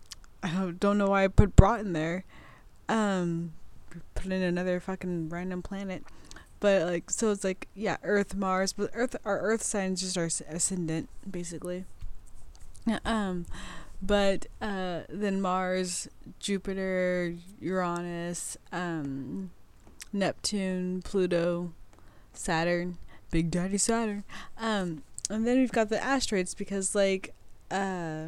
[0.43, 2.23] I don't know why I put brought in there.
[2.89, 3.53] Um,
[4.15, 6.03] put in another fucking random planet,
[6.59, 10.29] but like so it's like yeah, Earth, Mars, but Earth our Earth signs just our
[10.49, 11.85] ascendant basically.
[13.05, 13.45] Um,
[14.01, 16.07] but uh, then Mars,
[16.39, 19.51] Jupiter, Uranus, um,
[20.11, 21.71] Neptune, Pluto,
[22.33, 22.97] Saturn,
[23.29, 24.23] Big Daddy Saturn.
[24.59, 27.33] Um, and then we've got the asteroids because like
[27.69, 28.27] uh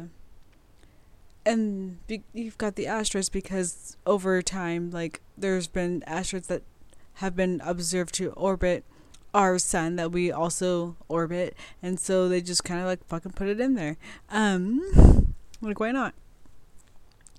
[1.46, 6.62] and be, you've got the asteroids because over time, like there's been asteroids that
[7.14, 8.84] have been observed to orbit
[9.34, 13.48] our sun that we also orbit, and so they just kind of like fucking put
[13.48, 13.96] it in there.
[14.30, 16.14] Um, like why not?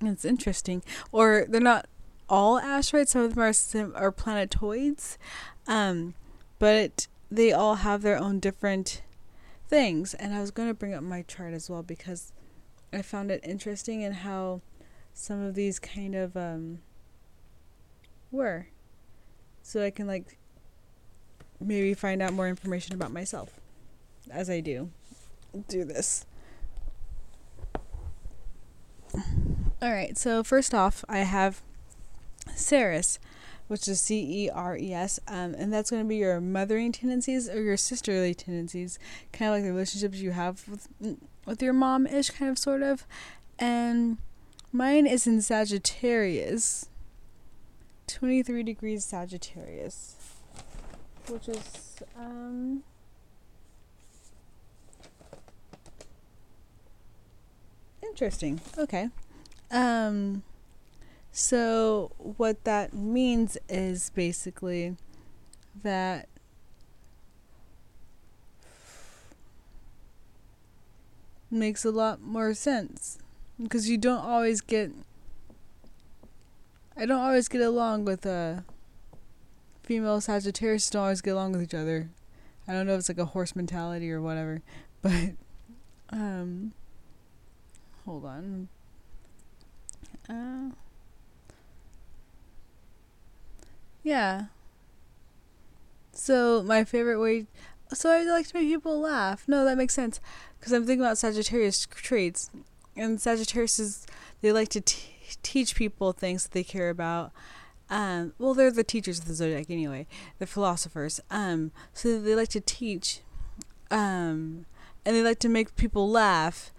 [0.01, 0.83] It's interesting.
[1.11, 1.87] Or they're not
[2.29, 3.11] all asteroids.
[3.11, 5.17] Some of them are sim- are planetoids,
[5.67, 6.13] um,
[6.59, 9.01] but they all have their own different
[9.67, 10.13] things.
[10.13, 12.31] And I was going to bring up my chart as well because
[12.93, 14.61] I found it interesting in how
[15.13, 16.79] some of these kind of um,
[18.31, 18.67] were.
[19.63, 20.37] So I can like
[21.59, 23.59] maybe find out more information about myself
[24.29, 24.91] as I do
[25.67, 26.25] do this.
[29.81, 31.61] All right, so first off, I have
[32.53, 33.19] Ceres,
[33.67, 36.91] which is C E R E S, um, and that's going to be your mothering
[36.91, 38.99] tendencies or your sisterly tendencies,
[39.33, 40.87] kind of like the relationships you have with
[41.45, 43.05] with your mom ish, kind of sort of.
[43.57, 44.17] And
[44.71, 46.89] mine is in Sagittarius,
[48.07, 50.15] 23 degrees Sagittarius,
[51.27, 52.83] which is, um,
[58.03, 58.61] interesting.
[58.77, 59.09] Okay.
[59.71, 60.43] Um,
[61.37, 64.95] so what that means is basically
[65.83, 66.29] that
[71.51, 73.17] makes a lot more sense
[73.61, 74.91] because you don't always get
[76.95, 78.61] I don't always get along with uh
[79.83, 82.11] female Sagittarius don't always get along with each other.
[82.65, 84.61] I don't know if it's like a horse mentality or whatever,
[85.01, 85.31] but
[86.11, 86.71] um
[88.05, 88.69] hold on.
[90.29, 90.69] Uh
[94.05, 94.45] Yeah.
[96.13, 97.47] So my favorite way
[97.93, 99.47] so I like to make people laugh.
[99.47, 100.19] No, that makes sense
[100.59, 102.49] because I'm thinking about Sagittarius traits,
[102.95, 104.05] and Sagittarius is
[104.41, 105.09] they like to t-
[105.43, 107.31] teach people things that they care about.
[107.89, 110.07] Um, well, they're the teachers of the zodiac anyway.
[110.39, 111.19] They're philosophers.
[111.29, 113.21] Um, so they like to teach,
[113.91, 114.65] um,
[115.05, 116.73] and they like to make people laugh,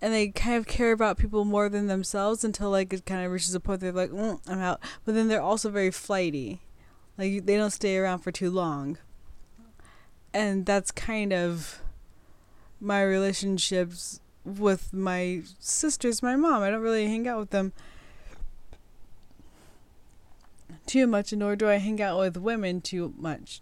[0.00, 3.30] and they kind of care about people more than themselves until like it kind of
[3.30, 4.80] reaches a point they're like, mm, I'm out.
[5.04, 6.62] But then they're also very flighty,
[7.18, 8.98] like they don't stay around for too long.
[10.32, 11.80] And that's kind of
[12.80, 16.62] my relationships with my sisters, my mom.
[16.62, 17.72] I don't really hang out with them
[20.86, 23.60] too much, nor do I hang out with women too much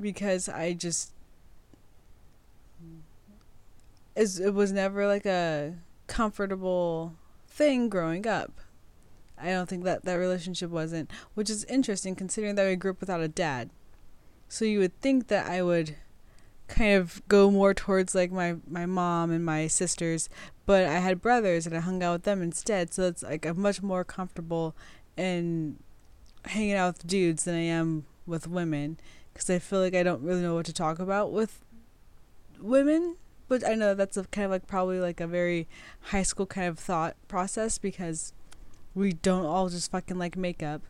[0.00, 1.12] because I just
[4.16, 5.74] it was never like a
[6.06, 7.14] comfortable
[7.48, 8.60] thing growing up.
[9.38, 13.00] I don't think that that relationship wasn't, which is interesting considering that we grew up
[13.00, 13.70] without a dad.
[14.48, 15.96] So you would think that I would
[16.68, 20.28] kind of go more towards like my my mom and my sisters,
[20.66, 22.94] but I had brothers and I hung out with them instead.
[22.94, 24.74] So it's like I'm much more comfortable
[25.16, 25.78] in
[26.46, 28.98] hanging out with dudes than I am with women
[29.32, 31.64] because I feel like I don't really know what to talk about with
[32.60, 33.16] women.
[33.46, 35.68] But I know that's a kind of like probably like a very
[36.00, 38.32] high school kind of thought process because
[38.94, 40.82] we don't all just fucking like makeup.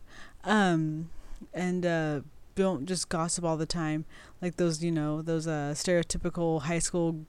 [0.43, 1.09] Um,
[1.53, 2.21] and uh,
[2.55, 4.05] don't just gossip all the time
[4.41, 7.25] like those you know those uh stereotypical high school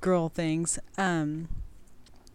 [0.00, 0.78] girl things.
[0.98, 1.48] Um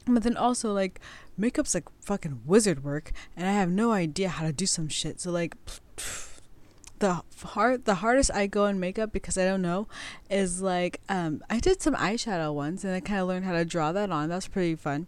[0.08, 1.00] but then also like
[1.38, 5.20] makeup's like fucking wizard work and i have no idea how to do some shit.
[5.20, 5.56] So like
[7.00, 9.88] the hard the hardest i go in makeup because i don't know
[10.30, 13.66] is like um i did some eyeshadow once and i kind of learned how to
[13.66, 14.30] draw that on.
[14.30, 15.08] That's pretty fun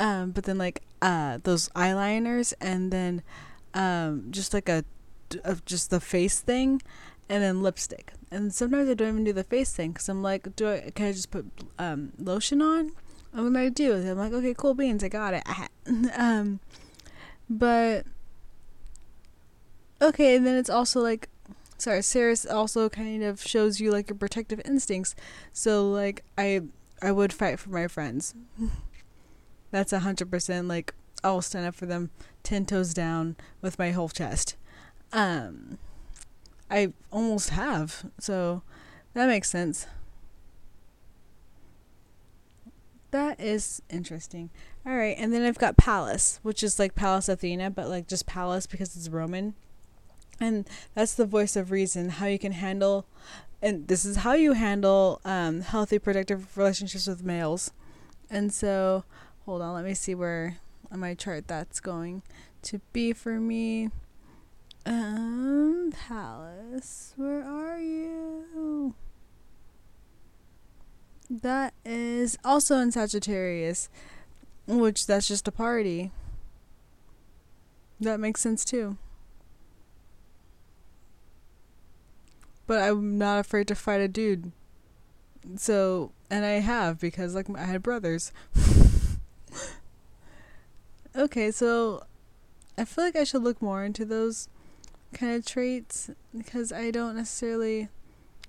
[0.00, 3.22] um but then like uh those eyeliners and then
[3.74, 4.84] um just like a
[5.44, 6.80] of just the face thing
[7.30, 8.12] and then lipstick.
[8.30, 11.06] And sometimes I don't even do the face thing because I'm like, do I can
[11.06, 11.46] I just put
[11.78, 12.92] um, lotion on?
[13.32, 15.44] And what I do I'm like, okay, cool beans, I got it.
[16.18, 16.58] um,
[17.48, 18.04] but
[20.02, 21.28] okay, and then it's also like,
[21.78, 25.14] sorry, Ceres also kind of shows you like your protective instincts.
[25.52, 26.62] So like I
[27.00, 28.34] I would fight for my friends.
[29.70, 32.10] That's a hundred percent like I'll stand up for them
[32.42, 34.56] ten toes down with my whole chest.
[35.12, 35.78] Um,
[36.70, 38.62] I almost have, so
[39.14, 39.86] that makes sense.
[43.10, 44.50] That is interesting.
[44.86, 48.26] All right, and then I've got Pallas, which is like Pallas Athena, but like just
[48.26, 49.54] Pallas because it's Roman.
[50.40, 53.04] And that's the voice of reason, how you can handle,
[53.60, 57.72] and this is how you handle um, healthy, productive relationships with males.
[58.30, 59.04] And so,
[59.44, 60.58] hold on, let me see where
[60.90, 62.22] on my chart that's going
[62.62, 63.90] to be for me.
[64.86, 68.94] Um, Pallas, where are you?
[71.28, 73.88] That is also in Sagittarius.
[74.66, 76.12] Which that's just a party.
[78.00, 78.96] That makes sense too.
[82.66, 84.52] But I'm not afraid to fight a dude.
[85.56, 88.32] So, and I have because like I had brothers.
[91.16, 92.04] okay, so
[92.78, 94.48] I feel like I should look more into those
[95.12, 97.88] kind of traits because I don't necessarily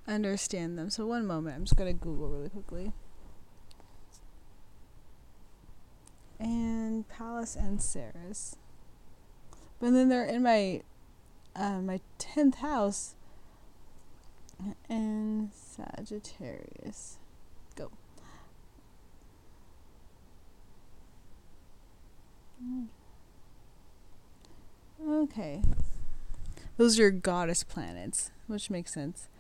[0.08, 0.90] understand them.
[0.90, 2.94] So one moment, I'm just gonna Google really quickly.
[6.40, 8.58] And Pallas and Ceres.
[9.80, 10.82] But then they're in my
[11.56, 13.16] uh, my tenth house
[14.90, 17.18] and Sagittarius.
[17.76, 17.92] Go.
[25.08, 25.62] Okay.
[26.78, 29.28] Those are goddess planets, which makes sense.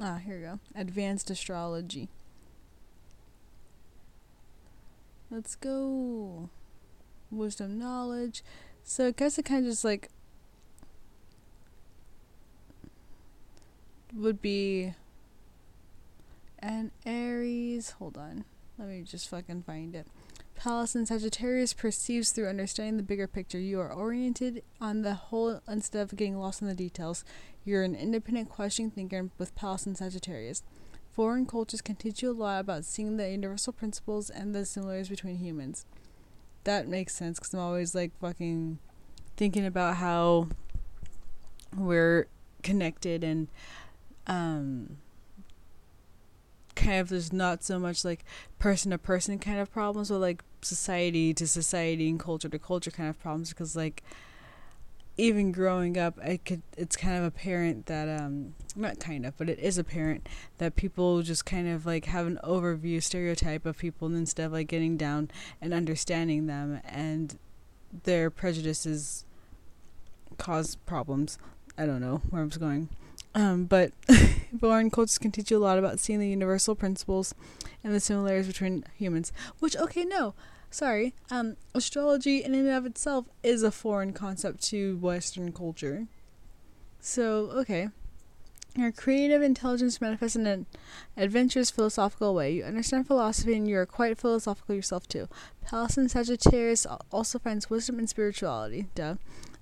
[0.00, 0.60] Ah, here we go.
[0.76, 2.08] Advanced astrology.
[5.28, 6.50] Let's go.
[7.32, 8.44] Wisdom, knowledge.
[8.84, 10.08] So I guess it kind of just like
[14.14, 14.94] would be
[16.60, 17.90] an Aries.
[17.92, 18.44] Hold on.
[18.78, 20.06] Let me just fucking find it.
[20.54, 23.58] Pallas and Sagittarius perceives through understanding the bigger picture.
[23.58, 27.24] You are oriented on the whole instead of getting lost in the details.
[27.64, 30.62] You're an independent, questioning thinker with Pallas and Sagittarius.
[31.12, 35.08] Foreign cultures can teach you a lot about seeing the universal principles and the similarities
[35.08, 35.86] between humans.
[36.64, 38.78] That makes sense because I'm always like fucking
[39.36, 40.48] thinking about how
[41.76, 42.26] we're
[42.62, 43.48] connected and
[44.26, 44.98] um
[46.78, 48.24] kind of there's not so much like
[48.58, 52.90] person to person kind of problems but like society to society and culture to culture
[52.90, 54.02] kind of problems because like
[55.16, 59.50] even growing up I could it's kind of apparent that um not kind of but
[59.50, 64.14] it is apparent that people just kind of like have an overview stereotype of people
[64.14, 67.36] instead of like getting down and understanding them and
[68.04, 69.24] their prejudices
[70.36, 71.38] cause problems.
[71.76, 72.88] I don't know where I'm going
[73.38, 73.92] um, but
[74.60, 77.36] foreign cultures can teach you a lot about seeing the universal principles
[77.84, 79.32] and the similarities between humans.
[79.60, 80.34] Which, okay, no,
[80.72, 81.14] sorry.
[81.30, 86.08] Um, astrology in and of itself is a foreign concept to Western culture.
[86.98, 87.90] So, okay.
[88.74, 90.66] Your creative intelligence manifests in an
[91.16, 92.54] adventurous, philosophical way.
[92.54, 95.28] You understand philosophy and you are quite philosophical yourself, too.
[95.64, 98.88] Pallas and Sagittarius also finds wisdom and spirituality.
[98.96, 99.14] Duh.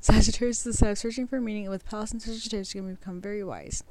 [0.06, 2.94] Sagittarius is the sign of searching for meaning, and with Pallas and Sagittarius, you can
[2.94, 3.82] become very wise.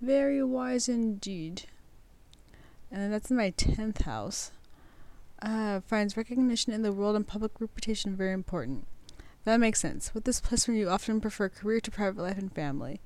[0.00, 1.66] Very wise indeed.
[2.90, 4.50] And that's in my 10th house.
[5.40, 8.88] Uh, finds recognition in the world and public reputation very important.
[9.44, 10.12] That makes sense.
[10.12, 13.00] With this placement, you often prefer career to private life and family.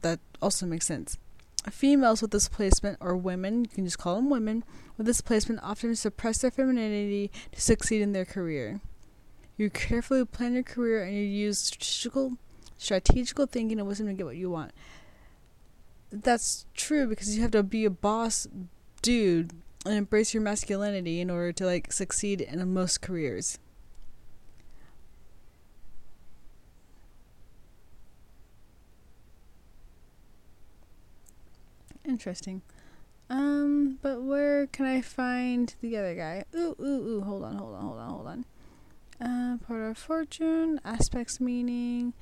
[0.00, 1.18] That also makes sense.
[1.70, 4.64] Females with this placement, or women, you can just call them women,
[4.96, 8.80] with this placement often suppress their femininity to succeed in their career.
[9.58, 12.38] You carefully plan your career and you use strategical,
[12.78, 14.70] strategical thinking and wisdom to get what you want.
[16.10, 18.46] That's true because you have to be a boss
[19.02, 19.52] dude
[19.84, 23.58] and embrace your masculinity in order to like succeed in most careers.
[32.04, 32.62] Interesting.
[33.28, 36.44] Um, but where can I find the other guy?
[36.54, 38.44] Ooh, ooh, ooh, hold on, hold on, hold on, hold on.
[39.20, 42.12] Uh, part of fortune, aspects meaning,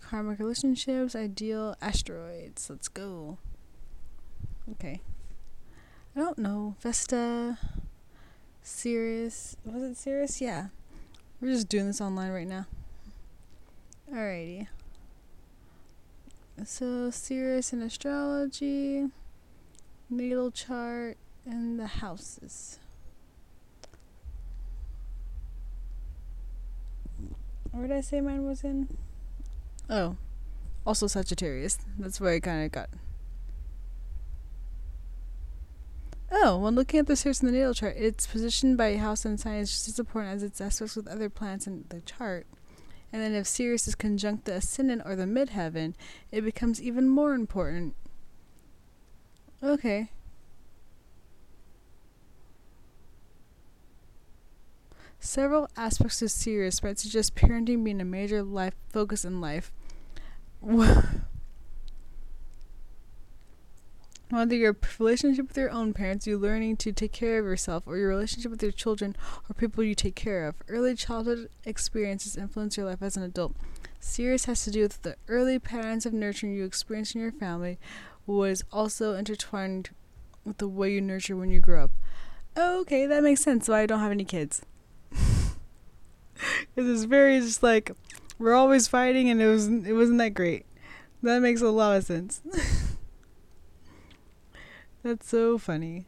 [0.00, 2.68] karmic relationships, ideal, asteroids.
[2.68, 3.38] Let's go.
[4.72, 5.00] Okay.
[6.14, 6.76] I don't know.
[6.80, 7.58] Vesta,
[8.62, 9.56] Ceres.
[9.64, 10.40] Was it Ceres?
[10.40, 10.66] Yeah.
[11.40, 12.66] We're just doing this online right now.
[14.12, 14.68] Alrighty.
[16.64, 19.08] So, Ceres in astrology,
[20.10, 22.78] natal chart, and the houses.
[27.72, 28.88] Where did I say mine was in?
[29.90, 30.16] Oh,
[30.86, 31.78] also Sagittarius.
[31.98, 32.90] That's where I kind of got.
[36.30, 39.38] Oh, when looking at the source in the natal chart, its position by house and
[39.38, 42.46] sign is just as important as its aspects with other planets in the chart.
[43.12, 45.94] And then if Ceres is conjunct the ascendant or the midheaven,
[46.30, 47.94] it becomes even more important.
[49.62, 50.10] Okay.
[55.24, 59.70] Several aspects of Ceres might suggest parenting being a major life focus in life.
[60.60, 61.20] Whether
[64.56, 68.08] your relationship with your own parents, you learning to take care of yourself, or your
[68.08, 69.14] relationship with your children
[69.48, 73.54] or people you take care of, early childhood experiences influence your life as an adult.
[74.00, 77.78] Ceres has to do with the early patterns of nurturing you experience in your family,
[78.26, 79.90] was also intertwined
[80.44, 81.92] with the way you nurture when you grow up.
[82.58, 84.62] okay, that makes sense why I don't have any kids.
[86.74, 87.92] It was very just like
[88.38, 90.66] we're always fighting and it was it wasn't that great.
[91.22, 92.40] That makes a lot of sense.
[95.02, 96.06] That's so funny.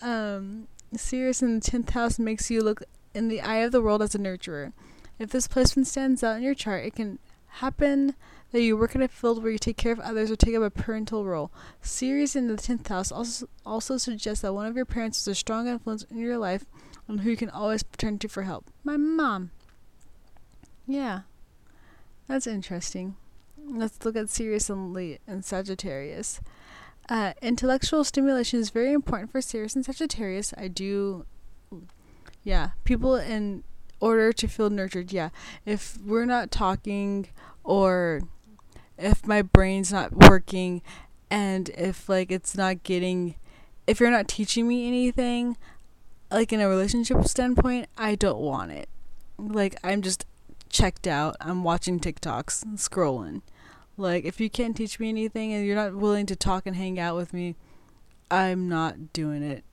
[0.00, 2.82] Um Ceres in the tenth house makes you look
[3.12, 4.72] in the eye of the world as a nurturer.
[5.18, 7.18] If this placement stands out in your chart, it can
[7.48, 8.14] happen
[8.52, 10.62] that you work in a field where you take care of others or take up
[10.62, 11.50] a parental role.
[11.82, 15.34] Ceres in the 10th house also, also suggests that one of your parents is a
[15.34, 16.64] strong influence in your life
[17.08, 18.66] on who you can always turn to for help.
[18.84, 19.50] My mom.
[20.86, 21.20] Yeah.
[22.26, 23.16] That's interesting.
[23.66, 26.40] Let's look at Ceres and, and Sagittarius.
[27.08, 30.52] Uh, intellectual stimulation is very important for Ceres and Sagittarius.
[30.58, 31.24] I do,
[32.44, 33.64] yeah, people in
[34.00, 35.12] order to feel nurtured.
[35.12, 35.30] Yeah,
[35.64, 37.28] if we're not talking
[37.64, 38.22] or
[38.98, 40.82] if my brain's not working
[41.30, 43.36] and if like it's not getting
[43.86, 45.56] if you're not teaching me anything
[46.30, 48.88] like in a relationship standpoint, I don't want it.
[49.38, 50.26] Like I'm just
[50.68, 51.36] checked out.
[51.40, 53.42] I'm watching TikToks, scrolling.
[53.96, 56.98] Like if you can't teach me anything and you're not willing to talk and hang
[56.98, 57.56] out with me,
[58.30, 59.64] I'm not doing it.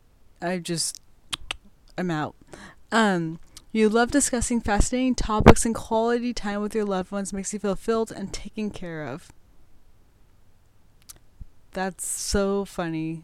[0.42, 1.00] I just
[1.98, 2.36] I'm out.
[2.92, 3.40] Um
[3.72, 7.76] you love discussing fascinating topics and quality time with your loved ones makes you feel
[7.76, 9.34] filled and taken care of.
[11.74, 13.24] That's so funny.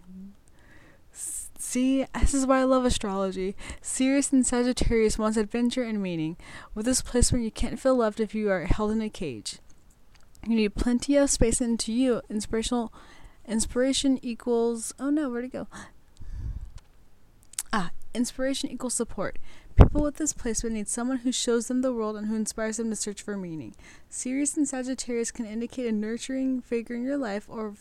[1.71, 3.55] See, this is why I love astrology.
[3.81, 6.35] Ceres and Sagittarius wants adventure and meaning.
[6.75, 9.59] With this placement, you can't feel loved if you are held in a cage.
[10.45, 12.23] You need plenty of space into you.
[12.29, 12.91] Inspirational
[13.47, 15.69] inspiration equals oh no, where'd it go?
[17.71, 19.39] Ah, inspiration equals support.
[19.77, 22.89] People with this placement need someone who shows them the world and who inspires them
[22.89, 23.75] to search for meaning.
[24.09, 27.75] Ceres and Sagittarius can indicate a nurturing figure in your life or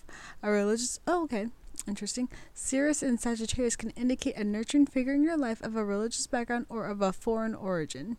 [0.44, 1.00] a religious.
[1.08, 1.48] Oh, okay.
[1.86, 2.28] Interesting.
[2.54, 6.66] Ceres and Sagittarius can indicate a nurturing figure in your life of a religious background
[6.68, 8.16] or of a foreign origin.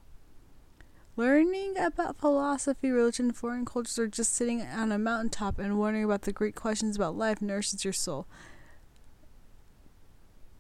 [1.16, 6.24] Learning about philosophy, religion, foreign cultures, or just sitting on a mountaintop and wondering about
[6.24, 8.26] the great questions about life nourishes your soul.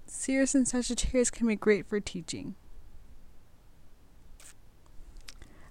[0.05, 2.55] Ceres and Sagittarius can be great for teaching.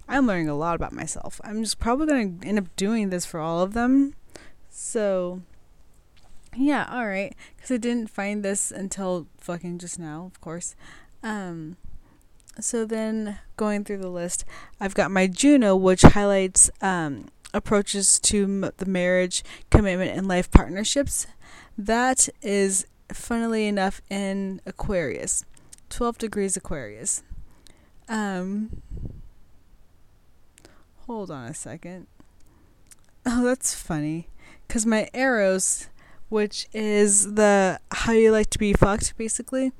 [0.09, 1.39] I'm learning a lot about myself.
[1.43, 4.13] I'm just probably going to end up doing this for all of them.
[4.69, 5.41] So,
[6.55, 7.35] yeah, all right.
[7.55, 10.75] Because I didn't find this until fucking just now, of course.
[11.23, 11.77] Um,
[12.59, 14.45] so then going through the list,
[14.79, 20.51] I've got my Juno, which highlights um, approaches to m- the marriage, commitment, and life
[20.51, 21.27] partnerships.
[21.77, 25.45] That is, funnily enough, in Aquarius,
[25.89, 27.23] 12 degrees Aquarius.
[28.09, 28.81] Um,
[31.07, 32.07] Hold on a second.
[33.25, 34.29] Oh, that's funny.
[34.67, 35.87] Because my Eros,
[36.31, 39.73] which is the how you like to be fucked, basically,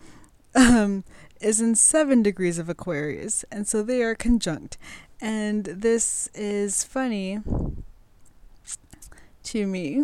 [0.54, 1.06] um,
[1.39, 3.45] is in seven degrees of Aquarius.
[3.49, 4.78] And so they are conjunct.
[5.22, 7.39] And this is funny
[9.43, 10.04] to me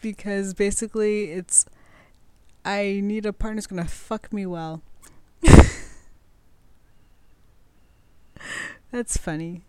[0.00, 1.66] because basically it's
[2.64, 4.80] I need a partner who's gonna fuck me well.
[8.92, 9.62] That's funny.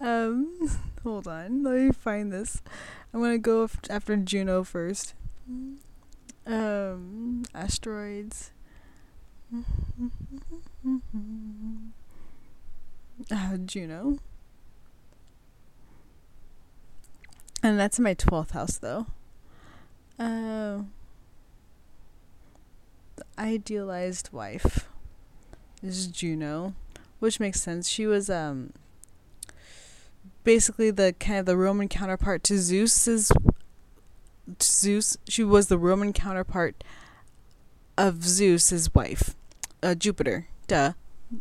[0.00, 1.62] Um, hold on.
[1.62, 2.60] Let me find this.
[3.16, 5.14] I'm gonna go after Juno first.
[6.46, 8.50] Um, asteroids.
[13.30, 14.18] Uh, Juno.
[17.62, 19.06] And that's in my 12th house, though.
[20.18, 20.82] Uh,
[23.16, 24.90] the idealized wife
[25.82, 26.74] is Juno
[27.18, 27.88] which makes sense.
[27.88, 28.74] She was um
[30.46, 33.32] basically the kind of the Roman counterpart to Zeus's
[34.62, 35.16] Zeus.
[35.28, 36.84] She was the Roman counterpart
[37.98, 39.34] of Zeus's wife,
[39.82, 40.46] uh, Jupiter.
[40.68, 40.92] Duh.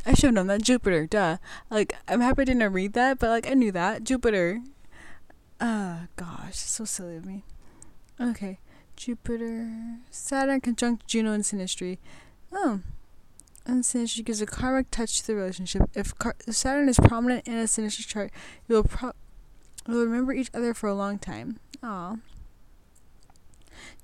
[0.08, 1.06] I should have known that Jupiter.
[1.06, 1.38] Duh.
[1.70, 4.62] Like I'm happy I didn't read that, but like I knew that Jupiter.
[5.62, 7.44] Ah, uh, gosh, so silly of me.
[8.20, 8.60] Okay,
[8.96, 12.00] Jupiter, Saturn conjunct Juno in synastry.
[12.52, 12.82] Oh,
[13.66, 15.84] and synergy gives a karmic touch to the relationship.
[15.94, 18.32] If, Car- Saturn is prominent in a synastry chart,
[18.68, 19.14] you'll pro-
[19.88, 21.60] you'll remember each other for a long time.
[21.84, 22.18] Aw.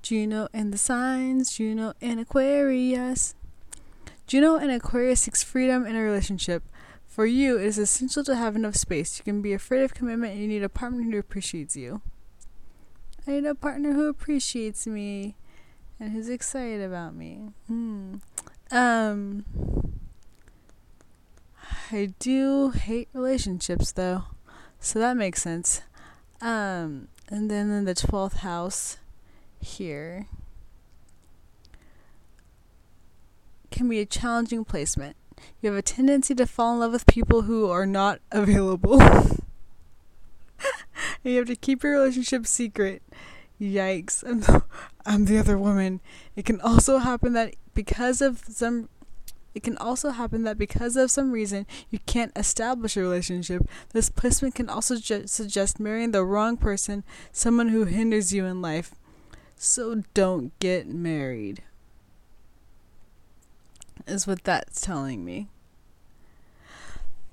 [0.02, 3.34] Juno and the signs, Juno and Aquarius.
[4.26, 6.62] Juno and Aquarius seeks freedom in a relationship.
[7.06, 9.18] For you, it is essential to have enough space.
[9.18, 12.00] You can be afraid of commitment and you need a partner who appreciates you.
[13.26, 15.36] I need a partner who appreciates me
[16.00, 17.50] and who's excited about me.
[17.68, 18.16] Hmm.
[18.72, 19.44] Um,
[21.90, 24.24] I do hate relationships though,
[24.80, 25.82] so that makes sense.
[26.40, 28.96] Um, and then in the twelfth house,
[29.60, 30.26] here,
[33.70, 35.16] can be a challenging placement.
[35.60, 39.00] You have a tendency to fall in love with people who are not available.
[41.22, 43.02] you have to keep your relationship secret.
[43.60, 44.24] Yikes.
[44.26, 44.64] I'm the,
[45.04, 46.00] I'm the other woman.
[46.36, 48.88] It can also happen that because of some
[49.54, 53.68] it can also happen that because of some reason you can't establish a relationship.
[53.92, 58.62] This placement can also ju- suggest marrying the wrong person, someone who hinders you in
[58.62, 58.94] life.
[59.56, 61.62] So don't get married.
[64.06, 65.48] Is what that's telling me.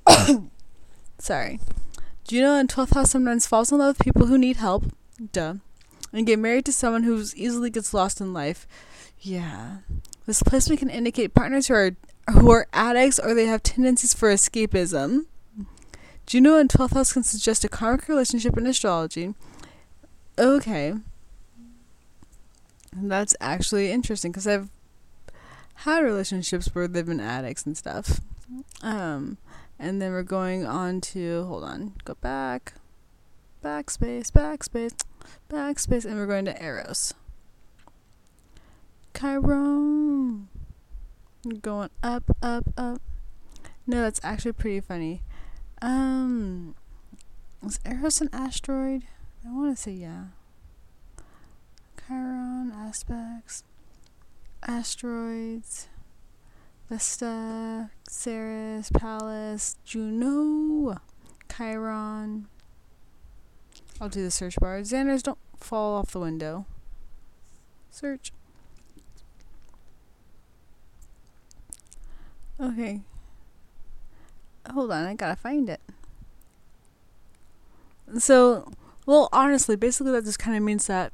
[1.17, 1.59] Sorry.
[2.27, 4.85] Do you know in 12th house sometimes falls in love with people who need help?
[5.31, 5.55] Duh.
[6.13, 8.67] And get married to someone who easily gets lost in life.
[9.19, 9.77] Yeah.
[10.29, 11.95] This placement can indicate partners who are
[12.31, 15.25] who are addicts or they have tendencies for escapism.
[16.27, 19.33] Juno in 12th house can suggest a karmic relationship in astrology?
[20.37, 20.93] Okay.
[22.93, 24.69] That's actually interesting because I've
[25.73, 28.21] had relationships where they've been addicts and stuff.
[28.83, 29.39] Um,
[29.79, 32.73] and then we're going on to hold on, go back,
[33.63, 34.93] backspace, backspace,
[35.49, 37.15] backspace, and we're going to Eros.
[39.19, 40.47] Chiron.
[41.61, 43.01] Going up, up, up.
[43.85, 45.23] No, that's actually pretty funny.
[45.81, 46.75] Um,
[47.65, 49.03] is Eros an asteroid?
[49.45, 50.25] I want to say yeah.
[52.07, 53.63] Chiron aspects,
[54.63, 55.87] asteroids.
[56.89, 60.97] Vesta, Ceres, Pallas, Juno,
[61.55, 62.47] Chiron.
[64.01, 64.79] I'll do the search bar.
[64.79, 66.65] Xanders don't fall off the window.
[67.91, 68.31] Search.
[72.61, 73.01] Okay.
[74.71, 75.81] Hold on, I gotta find it.
[78.17, 78.71] So,
[79.05, 81.13] well, honestly, basically that just kind of means that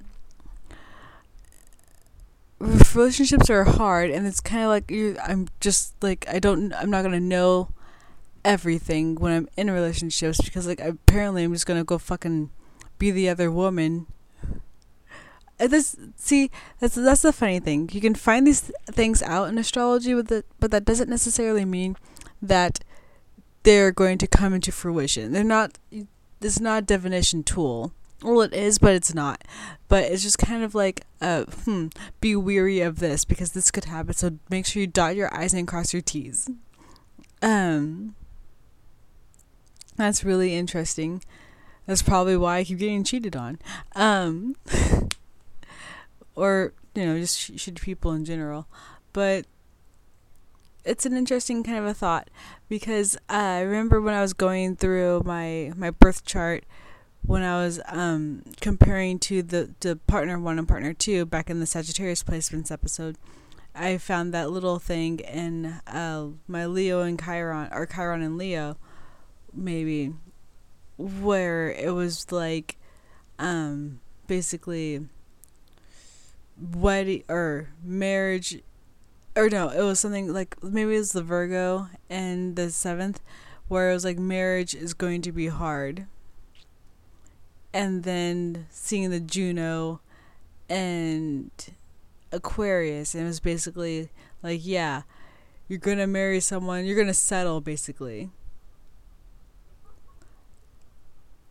[2.95, 6.89] relationships are hard and it's kind of like you I'm just like I don't I'm
[6.89, 7.69] not to know
[8.45, 12.51] everything when I'm in relationships because like apparently I'm just to go fucking
[12.97, 14.07] be the other woman.
[15.59, 17.89] And this see that's that's the funny thing.
[17.91, 21.95] You can find these things out in astrology with it, but that doesn't necessarily mean
[22.41, 22.79] that
[23.63, 25.31] they're going to come into fruition.
[25.31, 25.77] They're not
[26.41, 27.93] it's not a divination tool.
[28.21, 29.43] Well, it is, but it's not.
[29.87, 31.87] But it's just kind of like, uh, hmm,
[32.21, 34.13] be weary of this because this could happen.
[34.13, 36.49] So make sure you dot your I's and cross your T's.
[37.41, 38.15] Um,
[39.95, 41.23] that's really interesting.
[41.85, 43.59] That's probably why I keep getting cheated on.
[43.95, 44.55] Um,
[46.35, 48.67] or, you know, just should people in general.
[49.13, 49.45] But
[50.83, 52.29] it's an interesting kind of a thought
[52.69, 56.63] because uh, I remember when I was going through my, my birth chart
[57.25, 61.59] when I was um, comparing to the, the partner one and partner two back in
[61.59, 63.17] the Sagittarius placements episode,
[63.73, 68.77] I found that little thing in uh, my Leo and Chiron, or Chiron and Leo,
[69.53, 70.13] maybe,
[70.97, 72.77] where it was like
[73.39, 75.07] um, basically
[76.59, 78.61] wedding or marriage,
[79.35, 83.21] or no, it was something like maybe it was the Virgo and the seventh,
[83.67, 86.07] where it was like marriage is going to be hard
[87.75, 89.99] and then seeing the Juno
[90.69, 91.51] and
[92.31, 94.09] Aquarius, and it was basically
[94.41, 95.01] like, yeah,
[95.67, 98.29] you're gonna marry someone, you're gonna settle basically.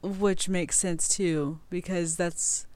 [0.02, 2.66] Which makes sense too, because that's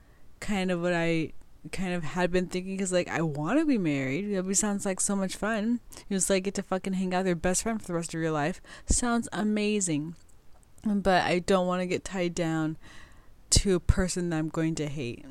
[0.40, 1.32] kind of what I
[1.68, 4.30] kind of had been thinking because like I want to be married.
[4.30, 5.80] It sounds like so much fun.
[6.08, 8.14] You just like get to fucking hang out with your best friend for the rest
[8.14, 8.60] of your life.
[8.86, 10.14] Sounds amazing.
[10.84, 12.76] But I don't want to get tied down
[13.50, 15.24] to a person that I'm going to hate.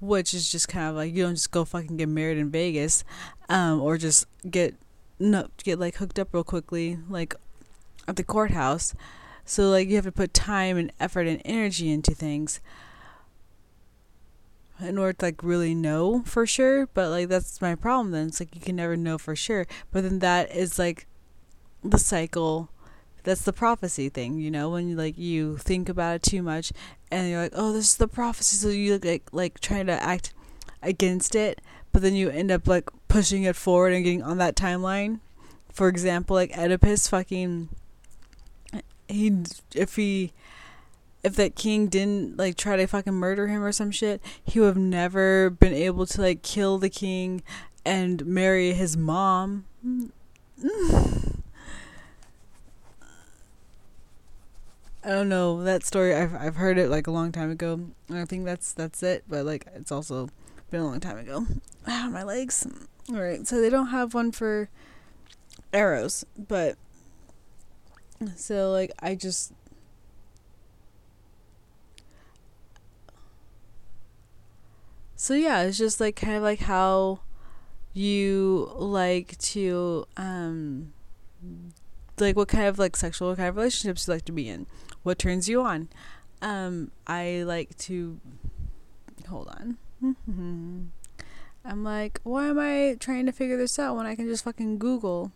[0.00, 3.04] Which is just kind of like you don't just go fucking get married in Vegas,
[3.48, 4.74] um, or just get
[5.18, 7.34] no get like hooked up real quickly like
[8.06, 8.94] at the courthouse.
[9.44, 12.60] So like you have to put time and effort and energy into things
[14.80, 16.86] in order to like really know for sure.
[16.86, 18.28] But like that's my problem then.
[18.28, 19.66] It's like you can never know for sure.
[19.90, 21.06] But then that is like
[21.82, 22.70] the cycle
[23.24, 26.72] that's the prophecy thing, you know, when you like you think about it too much
[27.10, 30.32] and you're like, "Oh, this is the prophecy." So you like like trying to act
[30.82, 31.60] against it,
[31.92, 35.20] but then you end up like pushing it forward and getting on that timeline.
[35.72, 37.70] For example, like Oedipus fucking
[39.08, 39.42] he
[39.74, 40.32] if he
[41.24, 44.66] if that king didn't like try to fucking murder him or some shit, he would
[44.66, 47.42] have never been able to like kill the king
[47.84, 49.64] and marry his mom.
[55.02, 56.14] I don't know that story.
[56.14, 57.80] I've I've heard it like a long time ago.
[58.08, 59.24] And I think that's that's it.
[59.26, 60.28] But like it's also
[60.70, 61.46] been a long time ago.
[61.86, 62.66] Ah, my legs.
[63.10, 64.70] All right, so they don't have one for
[65.74, 66.78] Eros, but
[68.36, 69.52] so like I just
[75.24, 77.20] So yeah, it's just like kind of like how
[77.94, 80.92] you like to um
[82.18, 84.66] like what kind of like sexual kind of relationships you like to be in.
[85.02, 85.88] What turns you on?
[86.42, 88.20] Um I like to
[89.26, 89.78] hold on.
[91.64, 94.76] I'm like, why am I trying to figure this out when I can just fucking
[94.76, 95.32] Google?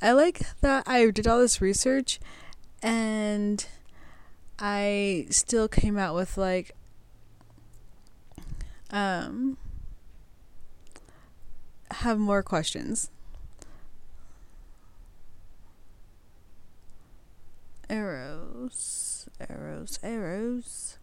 [0.00, 2.18] I like that I did all this research
[2.82, 3.66] and
[4.64, 6.70] I still came out with like
[8.92, 9.56] um
[11.90, 13.10] have more questions.
[17.90, 20.98] Eros, Eros, Eros.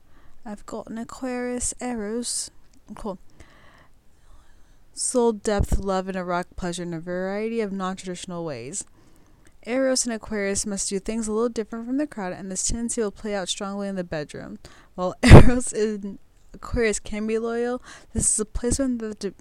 [0.45, 2.49] I've got an Aquarius Eros.
[2.95, 3.20] Cool.
[4.93, 8.86] Soul depth, love, and erotic pleasure in a variety of non traditional ways.
[9.66, 13.01] Eros and Aquarius must do things a little different from the crowd, and this tendency
[13.01, 14.60] will play out strongly in the bedroom.
[14.95, 16.20] While Eros and
[16.53, 17.82] Aquarius can be loyal,
[18.14, 19.34] this is a placement that de-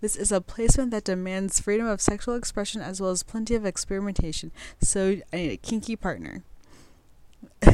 [0.00, 3.66] this is a placement that demands freedom of sexual expression as well as plenty of
[3.66, 4.52] experimentation.
[4.80, 6.44] So I need a kinky partner.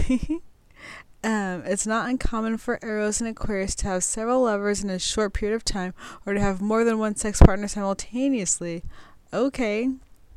[1.25, 5.33] Um, it's not uncommon for Eros and Aquarius to have several lovers in a short
[5.33, 5.93] period of time
[6.25, 8.85] or to have more than one sex partner simultaneously.
[9.33, 9.91] Okay,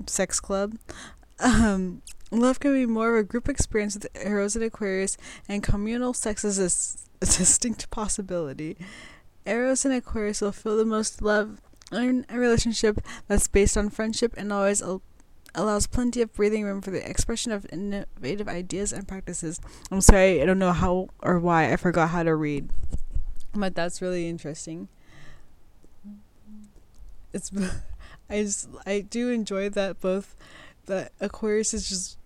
[0.08, 0.76] sex club.
[1.42, 5.18] Um, love can be more of a group experience with Eros and Aquarius,
[5.50, 8.78] and communal sex is a, a distinct possibility.
[9.46, 11.60] Eros and Aquarius will feel the most love
[11.92, 14.82] in a relationship that's based on friendship and always
[15.56, 19.60] allows plenty of breathing room for the expression of innovative ideas and practices.
[19.90, 22.70] I'm sorry, I don't know how or why I forgot how to read,
[23.54, 24.88] but that's really interesting.
[27.34, 27.52] It's
[28.30, 30.36] I just I do enjoy that both
[30.86, 32.18] that Aquarius is just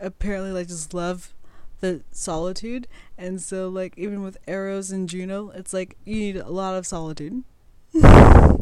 [0.00, 1.32] apparently like just love
[1.80, 2.86] the solitude
[3.16, 6.86] and so like even with Eros and Juno it's like you need a lot of
[6.86, 7.42] solitude
[7.94, 8.60] so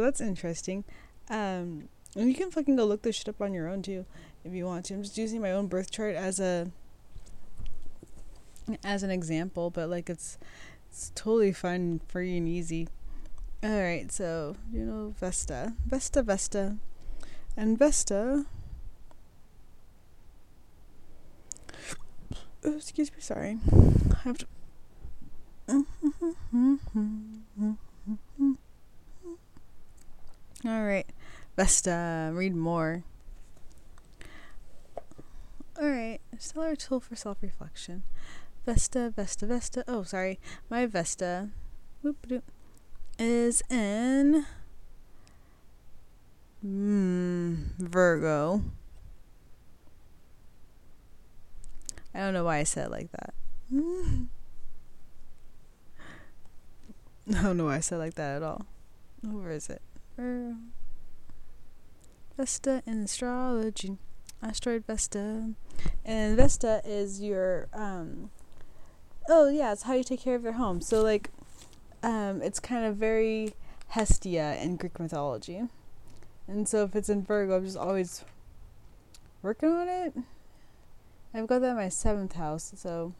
[0.00, 0.84] that's interesting
[1.30, 4.04] um and you can fucking go look this shit up on your own too,
[4.44, 4.94] if you want to.
[4.94, 6.70] I'm just using my own birth chart as a
[8.84, 10.38] as an example, but like it's
[10.90, 12.88] it's totally fun, free and easy.
[13.64, 15.74] Alright, so you know Vesta.
[15.86, 16.76] Vesta Vesta.
[17.56, 18.46] And Vesta
[22.64, 23.58] oh, excuse me, sorry.
[23.72, 24.46] I have to
[30.64, 31.06] Alright.
[31.56, 33.02] Vesta, read more.
[35.80, 38.02] Alright, stellar tool for self reflection.
[38.64, 39.84] Vesta, Vesta, Vesta.
[39.88, 40.38] Oh, sorry.
[40.70, 41.50] My Vesta
[42.02, 42.42] whoop,
[43.18, 44.46] is in
[46.64, 48.62] mm, Virgo.
[52.14, 53.34] I don't know why I said it like that.
[57.36, 58.66] I don't know why I said like that at all.
[59.22, 59.80] Where is it?
[62.36, 63.96] Vesta in astrology.
[64.42, 65.52] Asteroid Vesta.
[66.04, 68.30] And Vesta is your um
[69.28, 70.80] oh yeah, it's how you take care of your home.
[70.80, 71.30] So like
[72.02, 73.54] um it's kind of very
[73.88, 75.62] Hestia in Greek mythology.
[76.52, 78.26] And so if it's in Virgo, I'm just always
[79.40, 80.14] working on it.
[81.32, 83.14] I've got that in my seventh house, so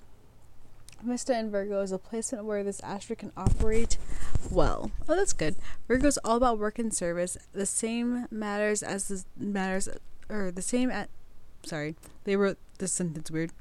[1.02, 3.96] Vesta in Virgo is a placement where this asteroid can operate
[4.50, 4.90] well.
[5.08, 5.56] Oh, that's good.
[5.88, 7.38] Virgo is all about work and service.
[7.54, 9.88] The same matters as the matters,
[10.28, 11.08] or the same at.
[11.64, 13.52] Sorry, they wrote this sentence weird.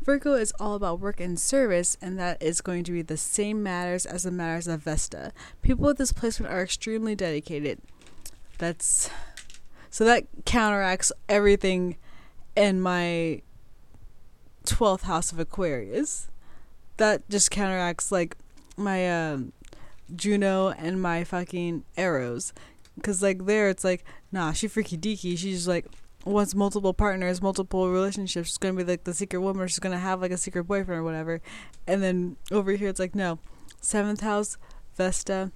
[0.00, 3.64] Virgo is all about work and service, and that is going to be the same
[3.64, 5.32] matters as the matters of Vesta.
[5.60, 7.80] People with this placement are extremely dedicated.
[8.58, 9.10] That's
[9.90, 11.96] so that counteracts everything
[12.54, 13.42] in my
[14.66, 16.28] 12th house of Aquarius.
[16.98, 18.36] That just counteracts like
[18.76, 19.52] my um,
[20.14, 22.52] Juno and my fucking Eros.
[23.02, 25.36] Cause like there it's like nah she freaky deaky.
[25.36, 25.86] She's like
[26.24, 28.48] wants multiple partners multiple relationships.
[28.48, 31.04] She's gonna be like the secret woman she's gonna have like a secret boyfriend or
[31.04, 31.40] whatever.
[31.86, 33.38] And then over here it's like no.
[33.80, 34.56] Seventh house
[34.94, 35.52] Vesta.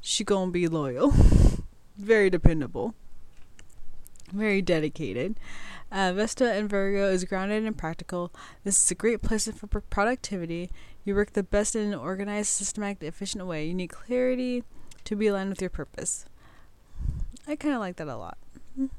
[0.00, 1.12] She gonna be loyal
[2.00, 2.94] very dependable
[4.32, 5.36] very dedicated
[5.92, 8.32] uh, Vesta and Virgo is grounded and practical.
[8.62, 10.70] This is a great place for productivity.
[11.04, 13.66] You work the best in an organized, systematic, efficient way.
[13.66, 14.62] You need clarity
[15.04, 16.26] to be aligned with your purpose.
[17.48, 18.38] I kind of like that a lot.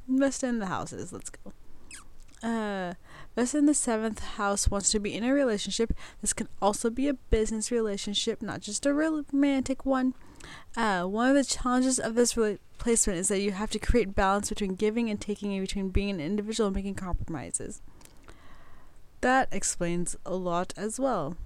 [0.06, 1.12] Vesta in the houses.
[1.12, 1.52] Let's go.
[2.46, 2.94] Uh,
[3.36, 5.94] Vesta in the seventh house wants to be in a relationship.
[6.20, 10.14] This can also be a business relationship, not just a romantic one.
[10.76, 14.48] Uh, one of the challenges of this replacement is that you have to create balance
[14.48, 17.82] between giving and taking, and between being an individual and making compromises.
[19.20, 21.36] That explains a lot as well.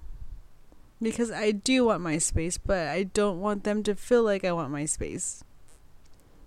[1.03, 4.53] Because I do want my space, but I don't want them to feel like I
[4.53, 5.45] want my space.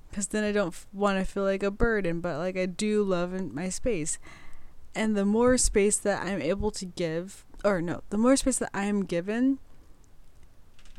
[0.10, 3.04] Because then I don't f- want to feel like a burden, but like I do
[3.04, 4.18] love my space.
[4.96, 8.72] And the more space that I'm able to give, or no, the more space that
[8.74, 9.60] I am given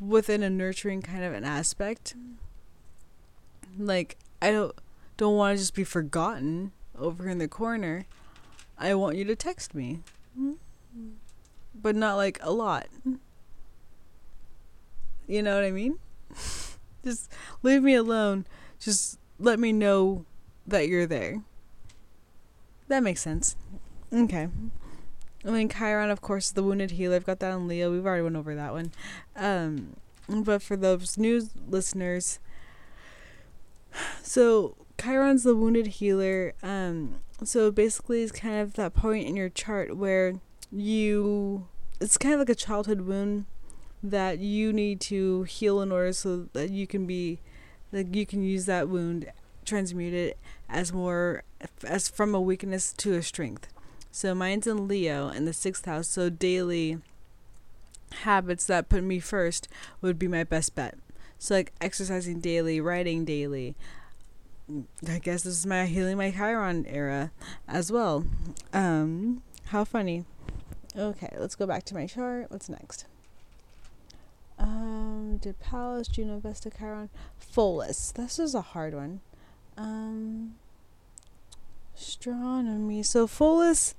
[0.01, 2.15] within a nurturing kind of an aspect,
[3.77, 4.75] like I don't
[5.17, 8.05] don't want to just be forgotten over in the corner.
[8.77, 9.99] I want you to text me.
[11.73, 12.87] But not like a lot.
[15.27, 15.99] You know what I mean?
[17.03, 17.31] just
[17.63, 18.45] leave me alone.
[18.79, 20.25] Just let me know
[20.67, 21.41] that you're there.
[22.87, 23.55] That makes sense.
[24.11, 24.49] Okay.
[25.45, 27.15] I mean, Chiron, of course, is the wounded healer.
[27.15, 27.91] I've got that on Leo.
[27.91, 28.91] We've already went over that one.
[29.35, 29.95] Um,
[30.27, 32.39] but for those new listeners,
[34.21, 36.53] so Chiron's the wounded healer.
[36.61, 40.35] Um, so basically, it's kind of that point in your chart where
[40.71, 41.67] you,
[41.99, 43.45] it's kind of like a childhood wound
[44.03, 47.39] that you need to heal in order so that you can be,
[47.91, 49.31] like you can use that wound,
[49.65, 50.37] transmute it
[50.69, 51.43] as more,
[51.83, 53.67] as from a weakness to a strength.
[54.11, 56.07] So mine's in Leo in the sixth house.
[56.07, 56.99] So daily
[58.11, 59.67] habits that put me first
[60.01, 60.97] would be my best bet.
[61.39, 63.75] So like exercising daily, writing daily.
[65.07, 67.31] I guess this is my healing my Chiron era
[67.67, 68.25] as well.
[68.73, 70.25] Um, how funny.
[70.95, 72.51] Okay, let's go back to my chart.
[72.51, 73.05] What's next?
[74.59, 77.09] Um, did Pallas, Juno, Vesta, Chiron,
[77.39, 78.13] Pholus.
[78.13, 79.21] This is a hard one.
[79.77, 80.55] Um,
[81.97, 83.03] astronomy.
[83.03, 83.95] So Pholus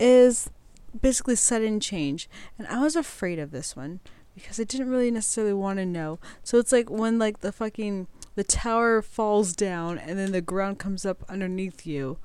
[0.00, 0.50] is
[0.98, 2.28] basically sudden change.
[2.58, 4.00] And I was afraid of this one
[4.34, 6.18] because I didn't really necessarily want to know.
[6.42, 10.78] So it's like when like the fucking the tower falls down and then the ground
[10.78, 12.18] comes up underneath you.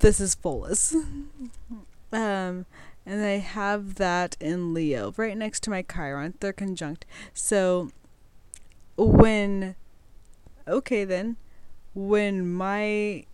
[0.00, 0.94] This is Pholus.
[2.12, 2.66] um
[3.08, 6.34] and I have that in Leo right next to my Chiron.
[6.40, 7.06] They're conjunct.
[7.32, 7.90] So
[8.96, 9.76] when
[10.66, 11.36] okay then
[11.94, 13.24] when my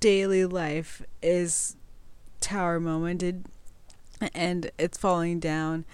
[0.00, 1.76] daily life is
[2.40, 3.44] tower momented
[4.34, 5.84] and it's falling down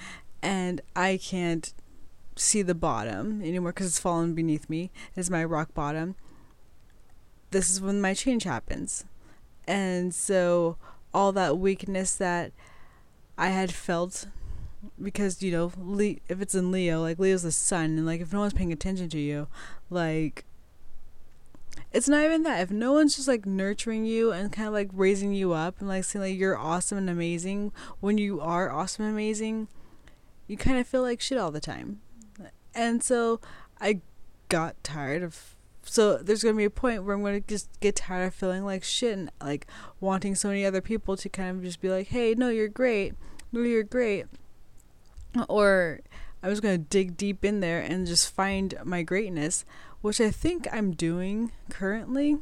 [0.43, 1.73] and I can't
[2.37, 4.91] see the bottom anymore because it's fallen beneath me.
[5.17, 6.17] Is my rock bottom.
[7.51, 9.05] This is when my change happens.
[9.67, 10.77] And so
[11.15, 12.53] all that weakness that
[13.39, 14.27] i had felt
[15.01, 18.33] because you know Le- if it's in leo like leo's the sun and like if
[18.33, 19.47] no one's paying attention to you
[19.89, 20.45] like
[21.95, 22.61] it's not even that.
[22.61, 25.89] If no one's just like nurturing you and kind of like raising you up and
[25.89, 29.69] like saying like you're awesome and amazing when you are awesome and amazing,
[30.49, 32.01] you kind of feel like shit all the time.
[32.75, 33.41] And so
[33.81, 34.01] I
[34.49, 35.55] got tired of.
[35.85, 38.83] So there's gonna be a point where I'm gonna just get tired of feeling like
[38.83, 39.69] shit and like
[40.01, 43.15] wanting so many other people to kind of just be like, hey, no, you're great.
[43.53, 44.27] No, you're great.
[45.49, 46.01] Or
[46.43, 49.65] I was gonna dig deep in there and just find my greatness
[50.05, 52.37] which I think I'm doing currently.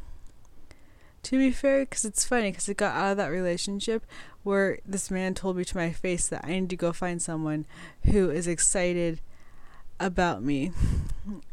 [1.23, 4.05] To be fair, because it's funny, because it got out of that relationship
[4.43, 7.65] where this man told me to my face that I need to go find someone
[8.07, 9.21] who is excited
[10.01, 10.73] about me,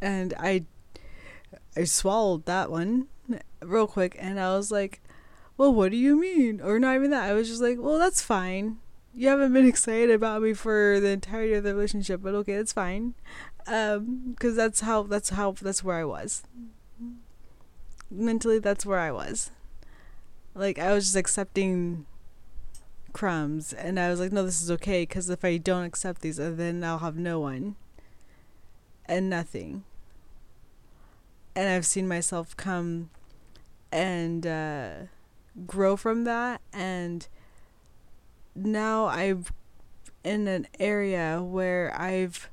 [0.01, 0.65] and I,
[1.77, 3.05] I swallowed that one
[3.61, 5.01] real quick, and I was like,
[5.57, 7.29] "Well, what do you mean?" Or not even that.
[7.29, 8.79] I was just like, "Well, that's fine."
[9.13, 12.73] You haven't been excited about me for the entirety of the relationship, but okay, that's
[12.73, 13.13] fine
[13.69, 16.43] um because that's how that's how that's where i was.
[18.11, 19.51] Mentally that's where i was.
[20.55, 22.05] Like i was just accepting
[23.11, 26.39] crumbs and i was like no this is okay because if i don't accept these
[26.39, 27.75] uh, then i'll have no one
[29.05, 29.83] and nothing.
[31.55, 33.09] And i've seen myself come
[33.91, 34.91] and uh,
[35.65, 37.27] grow from that and
[38.55, 39.45] now i'm
[40.23, 42.49] in an area where i've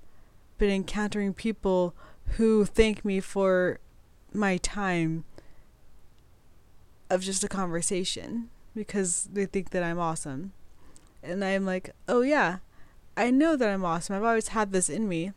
[0.59, 1.95] been encountering people
[2.37, 3.79] who thank me for
[4.33, 5.25] my time
[7.09, 10.53] of just a conversation because they think that I'm awesome.
[11.23, 12.59] And I'm like, oh yeah,
[13.17, 14.17] I know that I'm awesome.
[14.17, 15.33] I've always had this in me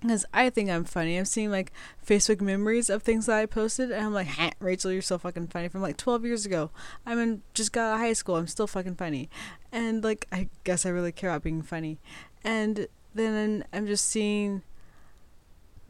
[0.00, 1.16] because I think I'm funny.
[1.16, 1.72] I'm seeing like
[2.06, 4.28] Facebook memories of things that I posted, and I'm like,
[4.58, 6.70] Rachel, you're so fucking funny from like 12 years ago.
[7.04, 8.36] I'm in just got out of high school.
[8.36, 9.28] I'm still fucking funny,
[9.72, 11.98] and like I guess I really care about being funny,
[12.44, 14.62] and then I'm just seeing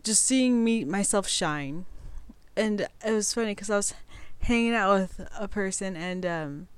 [0.03, 1.85] just seeing me myself shine.
[2.57, 3.95] And it was funny because I was
[4.41, 6.69] hanging out with a person and um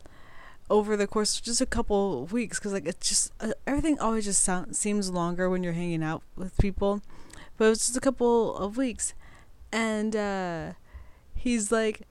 [0.68, 3.98] over the course of just a couple of weeks because like it's just uh, everything
[3.98, 7.02] always just sound, seems longer when you're hanging out with people.
[7.56, 9.14] But it was just a couple of weeks.
[9.70, 10.72] And uh
[11.42, 12.02] he's like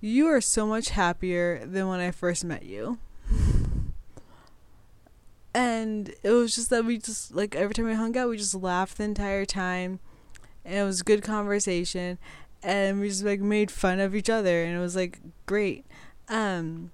[0.00, 2.98] you are so much happier than when i first met you
[5.54, 8.54] and it was just that we just like every time we hung out we just
[8.54, 9.98] laughed the entire time
[10.64, 12.18] and it was good conversation
[12.62, 15.84] and we just like made fun of each other and it was like great.
[16.28, 16.90] Um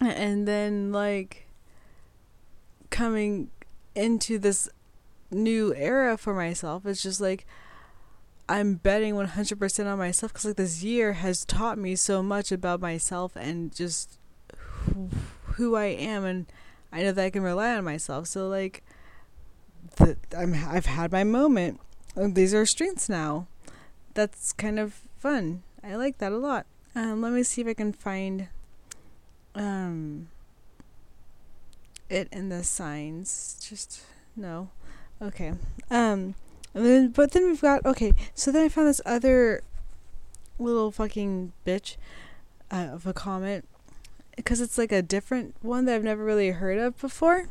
[0.00, 1.46] and then like
[2.90, 3.50] coming
[3.94, 4.68] into this
[5.30, 7.46] new era for myself it's just like
[8.48, 12.80] i'm betting 100% on myself because like this year has taught me so much about
[12.80, 14.18] myself and just
[14.56, 15.08] who,
[15.54, 16.46] who i am and
[16.92, 18.82] i know that i can rely on myself so like
[19.96, 21.80] the, i'm i've had my moment
[22.16, 23.46] these are strengths now
[24.14, 25.62] that's kind of fun.
[25.82, 26.66] I like that a lot.
[26.94, 28.48] Um, let me see if I can find
[29.54, 30.28] um
[32.08, 33.56] it in the signs.
[33.66, 34.02] Just
[34.36, 34.70] no.
[35.22, 35.54] Okay.
[35.90, 36.34] Um
[36.74, 39.62] and then but then we've got okay, so then I found this other
[40.58, 41.96] little fucking bitch
[42.70, 43.64] uh, of a comet
[44.36, 47.48] because it's like a different one that I've never really heard of before.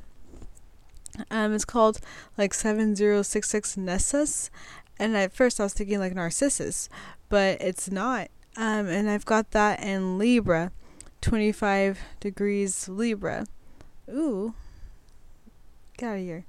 [1.31, 1.99] Um, it's called
[2.37, 4.49] like 7066 Nessus,
[4.97, 6.89] and at first I was thinking like Narcissus,
[7.29, 8.29] but it's not.
[8.57, 10.71] Um, and I've got that in Libra,
[11.21, 13.45] 25 degrees Libra.
[14.09, 14.53] Ooh,
[15.97, 16.45] get out of here.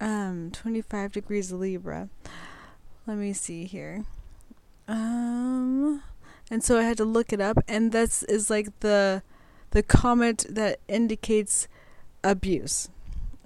[0.00, 2.08] Um, 25 degrees Libra.
[3.06, 4.04] Let me see here.
[4.88, 6.02] Um,
[6.50, 9.22] and so I had to look it up, and this is like the
[9.70, 11.68] the comet that indicates
[12.24, 12.88] abuse.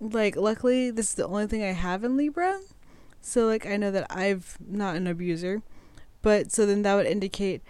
[0.01, 2.61] Like, luckily, this is the only thing I have in Libra.
[3.27, 5.63] So like I know that I've not an abuser,
[6.21, 7.63] but so then that would indicate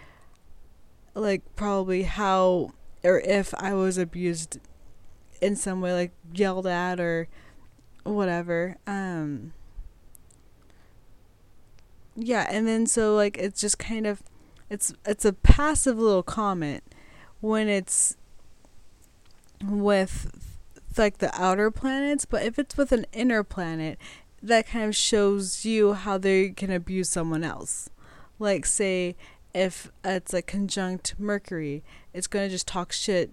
[1.15, 2.73] like probably how
[3.05, 4.59] or if I was abused
[5.41, 7.29] in some way like yelled at or
[8.03, 8.79] whatever.
[8.89, 9.53] Um
[12.17, 14.25] yeah, and then so like it's just kind of
[14.69, 16.83] it's it's a passive little comet
[17.41, 18.17] when it's
[19.71, 20.59] with
[20.97, 23.99] like the outer planets, but if it's with an inner planet,
[24.43, 27.89] that kind of shows you how they can abuse someone else.
[28.39, 29.17] Like, say,
[29.55, 33.33] if it's a conjunct Mercury, it's to just talk shit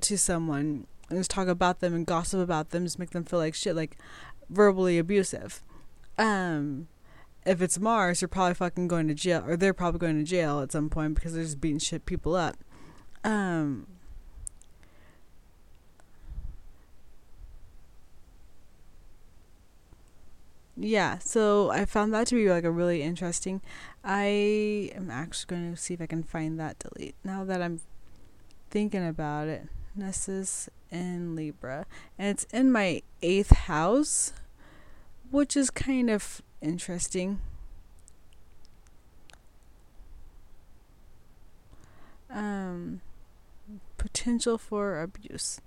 [0.00, 3.38] to someone and just talk about them and gossip about them, just make them feel
[3.38, 3.96] like shit, like
[4.48, 5.62] verbally abusive.
[6.16, 6.88] Um,
[7.44, 10.60] if it's Mars, you're probably fucking going to jail, or they're probably going to jail
[10.60, 12.56] at some point because they're just beating shit people up.
[13.24, 13.86] Um,
[20.80, 23.60] yeah, so I found that to be like a really interesting.
[24.04, 27.80] I am actually going to see if I can find that delete now that I'm
[28.70, 29.68] thinking about it.
[29.96, 31.84] Nessus in Libra,
[32.16, 34.32] and it's in my eighth house,
[35.30, 37.40] which is kind of interesting.
[42.30, 43.00] Um,
[43.96, 45.60] potential for abuse.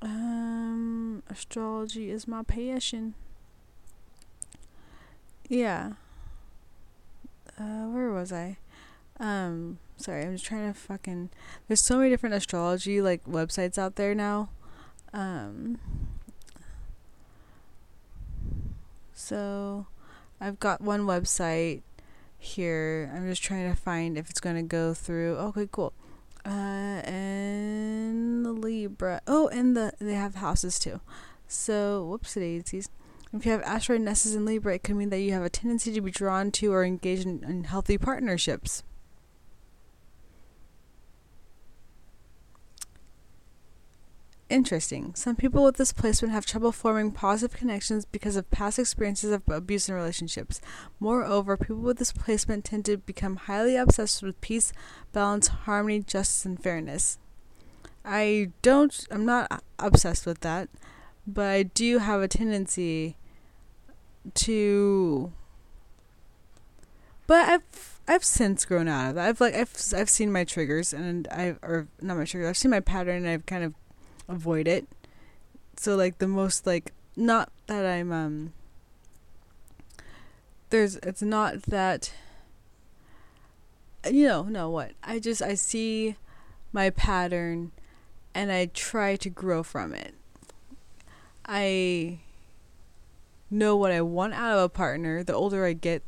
[0.00, 3.14] Um, astrology is my passion.
[5.48, 5.92] Yeah.
[7.58, 8.58] Uh, where was I?
[9.18, 11.30] Um, sorry, I'm just trying to fucking.
[11.66, 14.50] There's so many different astrology like websites out there now.
[15.12, 15.78] Um.
[19.14, 19.86] So,
[20.40, 21.82] I've got one website
[22.38, 23.10] here.
[23.14, 25.36] I'm just trying to find if it's gonna go through.
[25.36, 25.92] Okay, cool.
[26.46, 29.20] Uh, and the Libra.
[29.26, 31.00] Oh, and the they have houses too.
[31.48, 32.88] So, whoops, daisies.
[33.32, 35.92] If you have asteroid Nessus in Libra, it could mean that you have a tendency
[35.92, 38.82] to be drawn to or engage in, in healthy partnerships.
[44.48, 45.14] Interesting.
[45.14, 49.42] Some people with this placement have trouble forming positive connections because of past experiences of
[49.46, 50.58] abuse in relationships.
[50.98, 54.72] Moreover, people with this placement tend to become highly obsessed with peace,
[55.12, 57.18] balance, harmony, justice, and fairness.
[58.06, 60.70] I don't, I'm not obsessed with that
[61.28, 63.16] but I do have a tendency
[64.34, 65.32] to
[67.28, 69.28] but I've I've since grown out of that.
[69.28, 72.48] I've like I've I've seen my triggers and I've or not my triggers.
[72.48, 73.74] I've seen my pattern and I've kind of
[74.28, 74.88] avoid it.
[75.76, 78.52] So like the most like not that I'm um
[80.70, 82.12] there's it's not that
[84.10, 84.92] you know, no what.
[85.04, 86.16] I just I see
[86.72, 87.72] my pattern
[88.34, 90.14] and I try to grow from it.
[91.44, 92.20] I
[93.50, 95.22] know what I want out of a partner.
[95.22, 96.02] The older I get,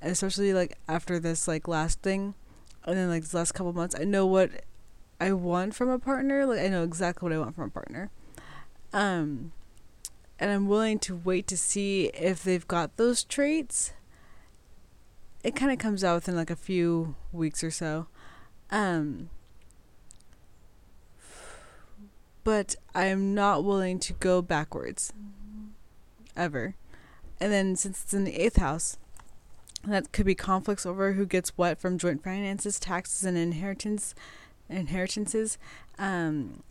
[0.00, 2.34] especially like after this like last thing,
[2.84, 4.50] and then like the last couple months, I know what
[5.20, 6.46] I want from a partner.
[6.46, 8.10] Like I know exactly what I want from a partner.
[8.92, 9.52] Um,
[10.38, 13.92] and I'm willing to wait to see if they've got those traits.
[15.44, 18.08] It kind of comes out within like a few weeks or so.
[18.70, 19.30] Um,
[22.44, 25.12] but I'm not willing to go backwards
[26.36, 26.74] ever.
[27.40, 28.98] And then since it's in the eighth house,
[29.84, 34.14] that could be conflicts over who gets what from joint finances, taxes, and inheritance,
[34.68, 35.58] inheritances.
[35.98, 36.62] Um,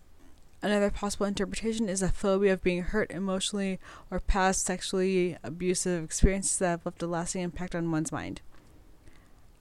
[0.62, 6.58] another possible interpretation is a phobia of being hurt emotionally or past sexually abusive experiences
[6.60, 8.42] that have left a lasting impact on one's mind.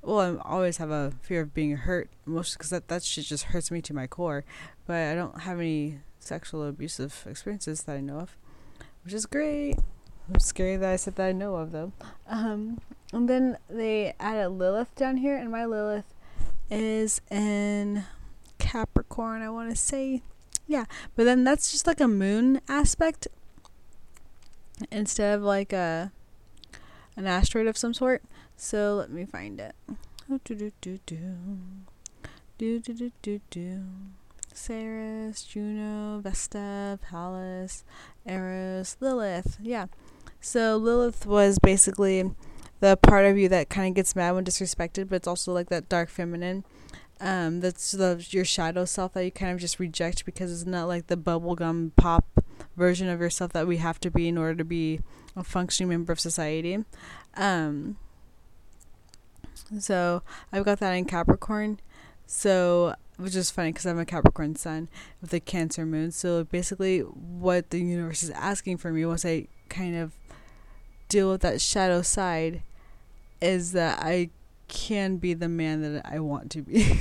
[0.03, 3.44] Well, I always have a fear of being hurt emotionally because that, that shit just
[3.44, 4.44] hurts me to my core.
[4.86, 8.36] But I don't have any sexual abusive experiences that I know of,
[9.05, 9.76] which is great.
[10.39, 11.93] Scary that I said that I know of though.
[12.28, 12.81] Um,
[13.12, 16.14] and then they added Lilith down here, and my Lilith
[16.70, 18.05] is in
[18.59, 20.22] Capricorn, I want to say.
[20.66, 20.85] Yeah,
[21.16, 23.26] but then that's just like a moon aspect
[24.91, 26.12] instead of like a
[27.16, 28.22] an asteroid of some sort.
[28.57, 29.74] So let me find it.
[30.28, 31.28] Do do do do
[32.59, 33.83] do do do do do.
[34.53, 37.85] Ceres, Juno, Vesta, Pallas,
[38.26, 39.59] Eros, Lilith.
[39.61, 39.87] Yeah.
[40.41, 42.30] So Lilith was basically
[42.80, 45.68] the part of you that kind of gets mad when disrespected, but it's also like
[45.68, 46.64] that dark feminine.
[47.20, 50.88] Um, that's the your shadow self that you kind of just reject because it's not
[50.88, 52.24] like the bubblegum pop
[52.76, 55.01] version of yourself that we have to be in order to be
[55.36, 56.84] a functioning member of society.
[57.36, 57.99] Um,
[59.78, 61.80] so I've got that in Capricorn.
[62.26, 64.88] So which is funny because I'm a Capricorn sun
[65.20, 66.11] with a Cancer moon.
[66.11, 70.12] So basically, what the universe is asking for me once I kind of
[71.11, 72.63] deal with that shadow side
[73.43, 74.31] is that I
[74.69, 76.95] can be the man that I want to be.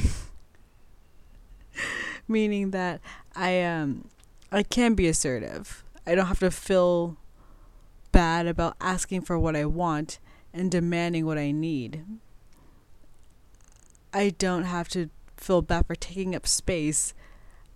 [2.27, 2.99] Meaning that
[3.35, 4.09] I um
[4.51, 5.83] I can be assertive.
[6.05, 7.17] I don't have to feel
[8.11, 10.19] bad about asking for what I want
[10.53, 12.03] and demanding what I need.
[14.11, 17.13] I don't have to feel bad for taking up space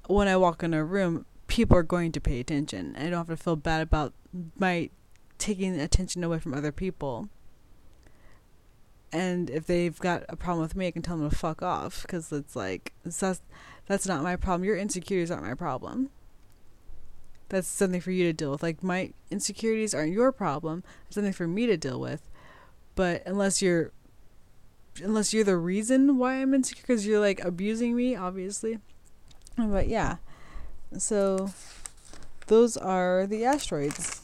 [0.07, 1.27] when I walk in a room.
[1.45, 2.95] People are going to pay attention.
[2.97, 4.13] I don't have to feel bad about
[4.57, 4.89] my
[5.37, 7.29] taking attention away from other people.
[9.11, 12.01] And if they've got a problem with me, I can tell them to fuck off
[12.01, 13.41] because it's like that's
[13.85, 14.63] that's not my problem.
[14.63, 16.09] Your insecurities aren't my problem.
[17.49, 18.63] That's something for you to deal with.
[18.63, 20.83] Like my insecurities aren't your problem.
[21.05, 22.27] It's something for me to deal with.
[22.95, 23.91] But unless you're
[25.03, 28.79] unless you're the reason why I'm insecure because you're like abusing me, obviously.
[29.57, 30.17] But yeah,
[30.97, 31.51] so
[32.47, 34.22] those are the asteroids.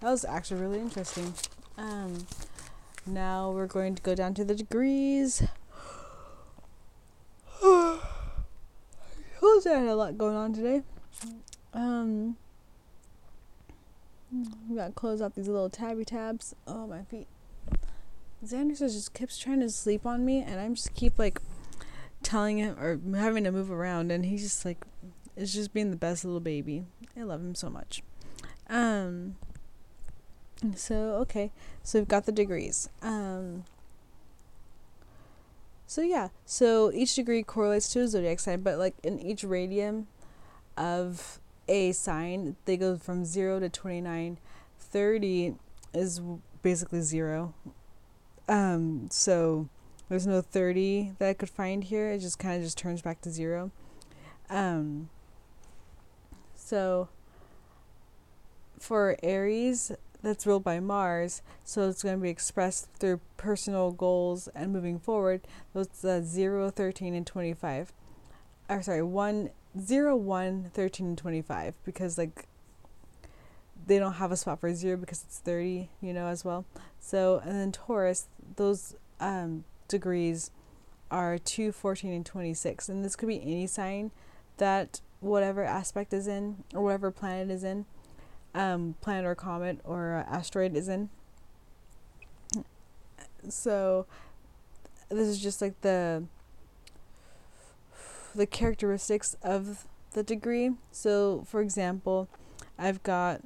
[0.00, 1.34] That was actually really interesting.
[1.76, 2.26] Um,
[3.06, 5.42] now we're going to go down to the degrees.
[7.62, 7.98] I
[9.64, 10.82] had a lot going on today.
[11.74, 12.36] Um,
[14.68, 16.54] we got to close out these little tabby tabs.
[16.66, 17.26] Oh, my feet.
[18.44, 21.42] Xander just keeps trying to sleep on me, and I'm just keep like
[22.22, 24.86] telling him or having to move around, and he's just like,
[25.36, 26.84] is just being the best little baby.
[27.18, 28.02] I love him so much.
[28.68, 29.36] Um.
[30.76, 31.50] So okay,
[31.82, 32.88] so we've got the degrees.
[33.02, 33.64] Um.
[35.86, 40.06] So yeah, so each degree correlates to a zodiac sign, but like in each radium
[40.76, 44.38] of a sign, they go from zero to twenty nine.
[44.78, 45.54] Thirty
[45.92, 46.20] is
[46.62, 47.54] basically zero
[48.50, 49.68] um, so
[50.08, 52.10] there's no 30 that I could find here.
[52.10, 53.70] It just kind of just turns back to zero.
[54.50, 55.08] Um,
[56.56, 57.08] so
[58.80, 64.48] for Aries, that's ruled by Mars, so it's going to be expressed through personal goals
[64.54, 65.42] and moving forward.
[65.72, 67.92] Those uh, 0, 13, and 25.
[68.68, 72.46] Or sorry, 1, 0, 1, 13, and 25, because like
[73.86, 76.64] they don't have a spot for 0 because it's 30, you know, as well.
[77.00, 80.50] So, and then Taurus, those um, degrees
[81.10, 82.88] are 2, 14, and 26.
[82.88, 84.10] And this could be any sign
[84.58, 87.86] that whatever aspect is in, or whatever planet is in,
[88.54, 91.10] um, planet or comet or uh, asteroid is in.
[93.48, 94.06] So,
[95.08, 96.24] this is just like the
[98.34, 100.70] the characteristics of the degree.
[100.92, 102.28] So, for example,
[102.78, 103.40] I've got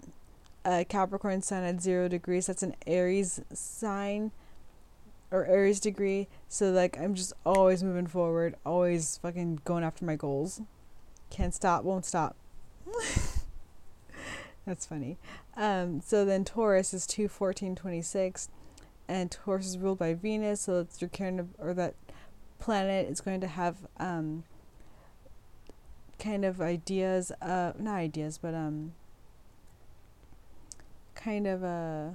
[0.64, 2.46] a Capricorn sun at zero degrees.
[2.46, 4.32] That's an Aries sign
[5.30, 6.28] or Aries degree.
[6.48, 10.60] So like I'm just always moving forward, always fucking going after my goals.
[11.30, 12.36] Can't stop, won't stop.
[14.66, 15.18] That's funny.
[15.56, 18.48] Um, so then Taurus is 2, 14, 26.
[19.06, 21.94] And Taurus is ruled by Venus, so it's your kind or that
[22.58, 24.44] planet is going to have um,
[26.18, 28.94] kind of ideas, uh, not ideas, but um,
[31.14, 32.14] kind of a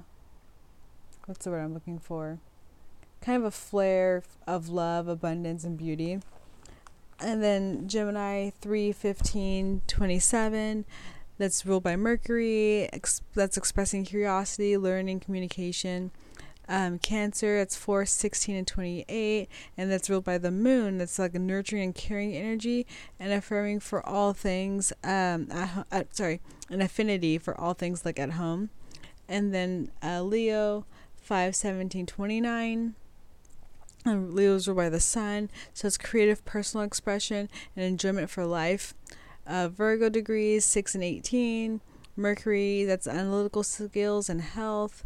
[1.26, 2.40] what's the word I'm looking for?
[3.20, 6.18] Kind of a flare of love, abundance, and beauty.
[7.20, 10.84] And then Gemini 3, 15, 27,
[11.40, 16.10] that's ruled by Mercury, ex- that's expressing curiosity, learning, communication.
[16.68, 20.98] Um, cancer, that's 4, 16, and 28, and that's ruled by the moon.
[20.98, 22.86] That's like a nurturing and caring energy
[23.18, 28.32] and affirming for all things, um, at, sorry, an affinity for all things like at
[28.32, 28.68] home.
[29.26, 30.84] And then uh, Leo,
[31.22, 32.94] 5, 17, 29.
[34.04, 38.94] And Leo's ruled by the sun, so it's creative personal expression and enjoyment for life.
[39.50, 41.80] Uh, Virgo degrees 6 and 18.
[42.14, 45.04] Mercury, that's analytical skills and health.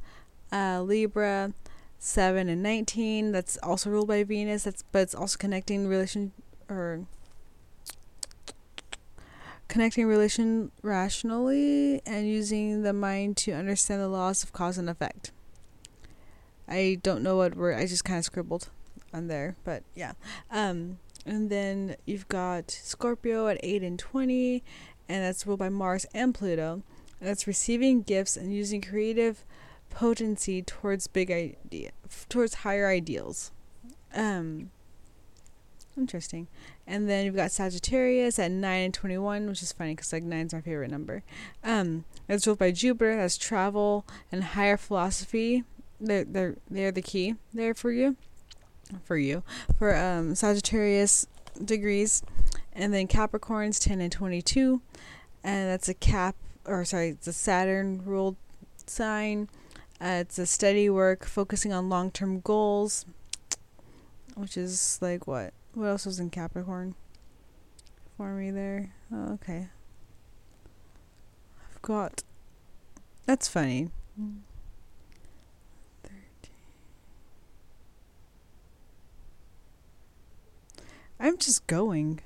[0.52, 1.54] Uh, Libra,
[1.98, 3.32] 7 and 19.
[3.32, 4.64] That's also ruled by Venus.
[4.64, 6.32] That's but it's also connecting relation
[6.68, 7.06] or
[9.68, 15.32] connecting relation rationally and using the mind to understand the laws of cause and effect.
[16.68, 18.68] I don't know what word I just kind of scribbled
[19.12, 20.12] on there, but yeah.
[20.50, 24.62] Um, and then you've got Scorpio at 8 and 20,
[25.08, 26.82] and that's ruled by Mars and Pluto.
[27.20, 29.44] And that's receiving gifts and using creative
[29.90, 31.90] potency towards big idea
[32.28, 33.52] towards higher ideals.
[34.12, 34.70] Um
[35.96, 36.48] interesting.
[36.86, 40.46] And then you've got Sagittarius at 9 and 21, which is funny cuz like 9
[40.46, 41.22] is my favorite number.
[41.62, 45.62] Um it's ruled by Jupiter, that's travel and higher philosophy.
[46.00, 48.16] They're they're they're the key there for you
[49.04, 49.42] for you
[49.78, 51.26] for um, Sagittarius
[51.64, 52.22] degrees,
[52.72, 54.80] and then Capricorns 10 and 22,
[55.42, 58.36] and that's a Cap or sorry, it's a Saturn ruled
[58.86, 59.48] sign.
[60.00, 63.06] Uh, it's a steady work focusing on long term goals,
[64.34, 65.52] which is like what?
[65.74, 66.94] What else was in Capricorn
[68.16, 68.92] for me there?
[69.12, 69.68] Oh, okay.
[71.70, 72.22] I've got.
[73.26, 73.90] That's funny.
[74.20, 74.40] Mm.
[81.18, 82.20] I'm just going.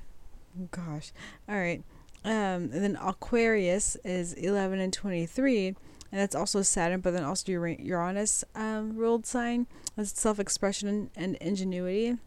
[0.71, 1.13] Gosh.
[1.49, 1.83] All right.
[2.25, 5.77] Um, and then Aquarius is 11 and 23, and
[6.11, 9.67] that's also Saturn, but then also Uranus um, ruled sign.
[9.97, 12.19] That's self expression and ingenuity.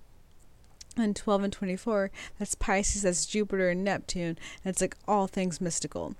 [0.98, 5.62] And 12 and 24, that's Pisces, that's Jupiter and Neptune, and it's like all things
[5.62, 6.16] mystical.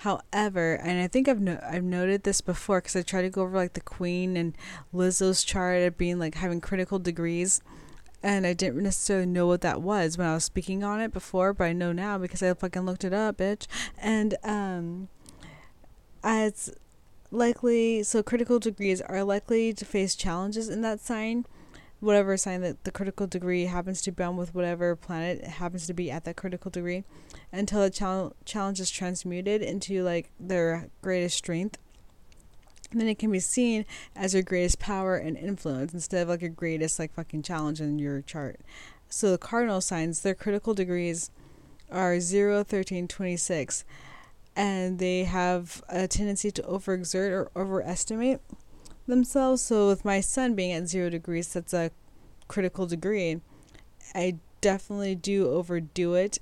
[0.00, 3.42] However, and I think I've no- I've noted this before because I tried to go
[3.42, 4.54] over like the Queen and
[4.92, 7.60] Lizzo's chart of being like having critical degrees
[8.26, 11.52] and I didn't necessarily know what that was when I was speaking on it before,
[11.52, 13.68] but I know now because I fucking looked it up, bitch.
[13.98, 15.06] And um,
[16.24, 16.72] it's
[17.30, 21.46] likely so critical degrees are likely to face challenges in that sign,
[22.00, 25.94] whatever sign that the critical degree happens to be on with whatever planet happens to
[25.94, 27.04] be at that critical degree,
[27.52, 31.78] until the chal- challenge is transmuted into like their greatest strength
[32.92, 33.84] then it can be seen
[34.14, 37.98] as your greatest power and influence instead of like your greatest like fucking challenge in
[37.98, 38.60] your chart.
[39.08, 41.30] So the cardinal signs, their critical degrees
[41.90, 43.84] are 0, 13, 26,
[44.56, 48.40] and they have a tendency to overexert or overestimate
[49.06, 49.62] themselves.
[49.62, 51.90] So with my sun being at 0 degrees, that's a
[52.48, 53.40] critical degree.
[54.14, 56.38] I definitely do overdo it,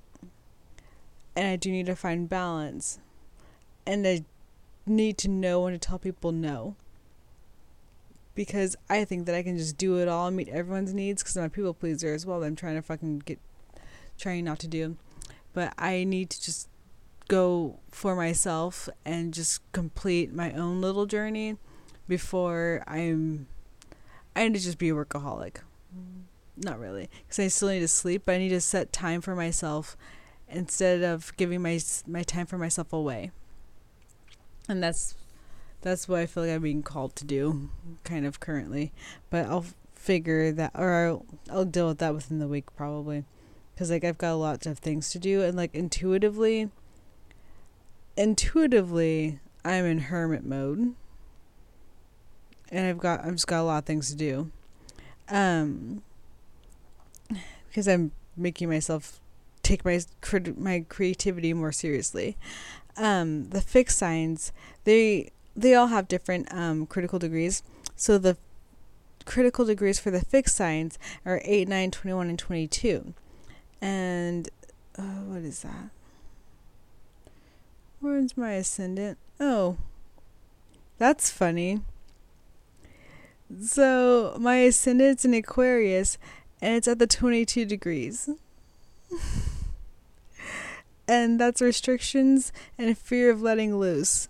[1.36, 2.98] and I do need to find balance.
[3.86, 4.24] And I
[4.86, 6.76] need to know when to tell people no.
[8.34, 11.36] Because I think that I can just do it all and meet everyone's needs because
[11.36, 12.42] I'm a people pleaser as well.
[12.42, 13.38] I'm trying to fucking get,
[14.18, 14.96] trying not to do.
[15.52, 16.68] But I need to just
[17.28, 21.56] go for myself and just complete my own little journey
[22.08, 23.46] before I'm.
[24.34, 25.58] I need to just be a workaholic.
[26.56, 29.34] Not really, because I still need to sleep, but I need to set time for
[29.36, 29.96] myself
[30.48, 33.30] instead of giving my my time for myself away
[34.68, 35.14] and that's
[35.84, 37.68] that's what I feel like I'm being called to do,
[38.04, 38.92] kind of currently.
[39.28, 43.24] But I'll figure that, or I'll, I'll deal with that within the week probably,
[43.74, 46.70] because like I've got a lot of things to do, and like intuitively,
[48.16, 50.94] intuitively, I'm in hermit mode,
[52.70, 54.50] and I've got I've just got a lot of things to do,
[55.28, 56.02] um,
[57.68, 59.20] because I'm making myself
[59.62, 60.00] take my
[60.56, 62.36] my creativity more seriously
[62.96, 64.52] um, the fixed signs
[64.84, 67.62] they they all have different um, critical degrees.
[67.96, 68.36] So the
[69.24, 73.14] critical degrees for the fixed signs are 8, 9, 21, and 22.
[73.80, 74.48] And
[74.98, 75.90] uh, what is that?
[78.00, 79.18] Where's my ascendant?
[79.40, 79.76] Oh,
[80.98, 81.80] that's funny.
[83.62, 86.18] So my ascendant's in Aquarius,
[86.60, 88.28] and it's at the 22 degrees.
[91.06, 94.28] and that's restrictions and fear of letting loose.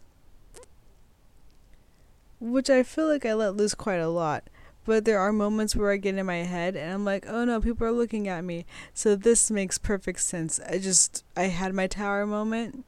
[2.41, 4.45] Which I feel like I let loose quite a lot.
[4.85, 7.61] But there are moments where I get in my head and I'm like, oh no,
[7.61, 8.67] people are looking at me.
[8.93, 10.61] So this makes perfect sense.
[10.69, 12.85] I just, I had my tower moment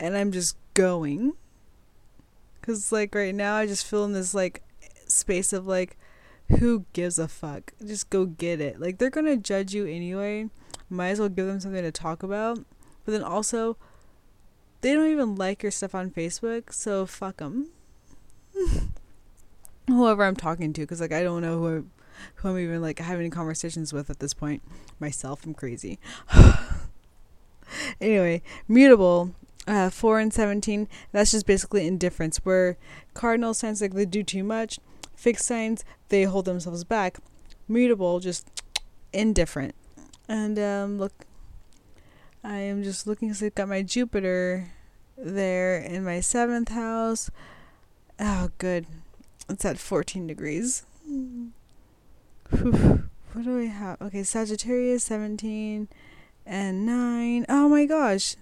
[0.00, 1.34] and I'm just going.
[2.60, 4.62] Because, like, right now I just feel in this, like,
[5.06, 5.96] space of, like,
[6.58, 7.72] who gives a fuck?
[7.84, 8.80] Just go get it.
[8.80, 10.50] Like, they're gonna judge you anyway.
[10.90, 12.58] Might as well give them something to talk about.
[13.04, 13.76] But then also,
[14.80, 17.70] they don't even like your stuff on Facebook, so fuck them.
[19.86, 21.86] whoever I'm talking to, because like I don't know who
[22.36, 24.62] who I'm even like having conversations with at this point.
[24.98, 25.98] Myself, I'm crazy.
[28.00, 29.34] anyway, mutable.
[29.66, 30.88] Uh, four and seventeen.
[31.12, 32.38] That's just basically indifference.
[32.38, 32.76] Where
[33.14, 34.78] cardinal signs like they do too much.
[35.14, 37.18] Fixed signs they hold themselves back.
[37.68, 38.48] Mutable, just
[39.12, 39.74] indifferent.
[40.30, 41.26] And um, look,
[42.44, 43.34] I am just looking.
[43.34, 44.68] So I've got my Jupiter
[45.18, 47.32] there in my seventh house.
[48.20, 48.86] Oh, good.
[49.48, 50.84] It's at 14 degrees.
[52.48, 54.00] What do I have?
[54.00, 55.88] Okay, Sagittarius 17
[56.46, 57.46] and 9.
[57.48, 58.36] Oh my gosh.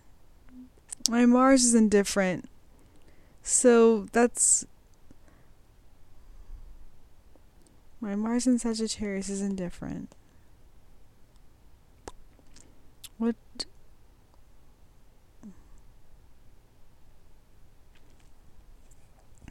[1.08, 2.50] My Mars is indifferent.
[3.42, 4.66] So that's.
[7.98, 10.14] My Mars in Sagittarius is indifferent.
[13.18, 13.34] What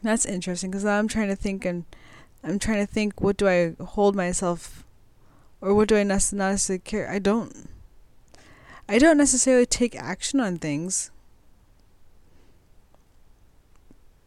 [0.02, 1.86] That's interesting because I'm trying to think and
[2.44, 4.86] I'm trying to think what do I hold myself
[5.60, 7.10] or what do I necessarily care.
[7.10, 7.70] I don't.
[8.88, 11.12] I don't necessarily take action on things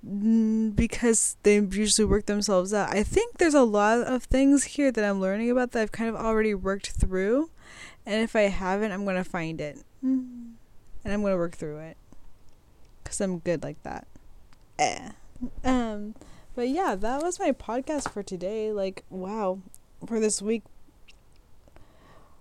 [0.03, 2.95] because they usually work themselves out.
[2.95, 6.09] I think there's a lot of things here that I'm learning about that I've kind
[6.11, 7.51] of already worked through,
[8.06, 10.56] and if I haven't, I'm gonna find it, and
[11.05, 11.97] I'm gonna work through it,
[13.05, 14.06] cause I'm good like that.
[14.78, 15.10] Eh.
[15.64, 16.14] Um,
[16.55, 18.72] but yeah, that was my podcast for today.
[18.72, 19.60] Like, wow,
[20.06, 20.62] for this week.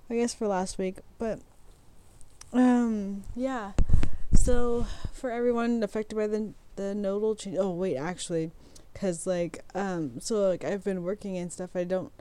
[0.10, 1.40] I guess for last week, but
[2.52, 3.73] um, yeah.
[4.34, 7.57] So for everyone affected by the the nodal change.
[7.60, 8.52] Oh wait, actually,
[8.95, 11.76] cause like um, so like I've been working and stuff.
[11.76, 12.11] I don't.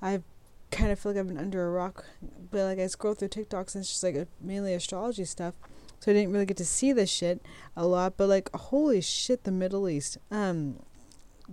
[0.00, 0.22] I
[0.70, 2.04] kind of feel like I've been under a rock,
[2.50, 5.54] but like I scroll through TikToks and it's just like mainly astrology stuff
[6.00, 7.42] so I didn't really get to see this shit
[7.76, 8.16] a lot.
[8.16, 10.16] But like, holy shit, the Middle East.
[10.30, 10.80] Um,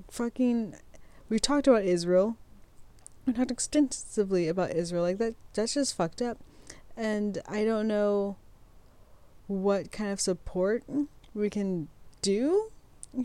[0.10, 0.76] fucking,
[1.30, 2.38] we talked about Israel.
[3.26, 5.04] We talked extensively about Israel.
[5.04, 6.38] Like that, that's just fucked up.
[6.96, 8.38] And I don't know
[9.48, 10.84] what kind of support
[11.34, 11.90] we can
[12.22, 12.72] do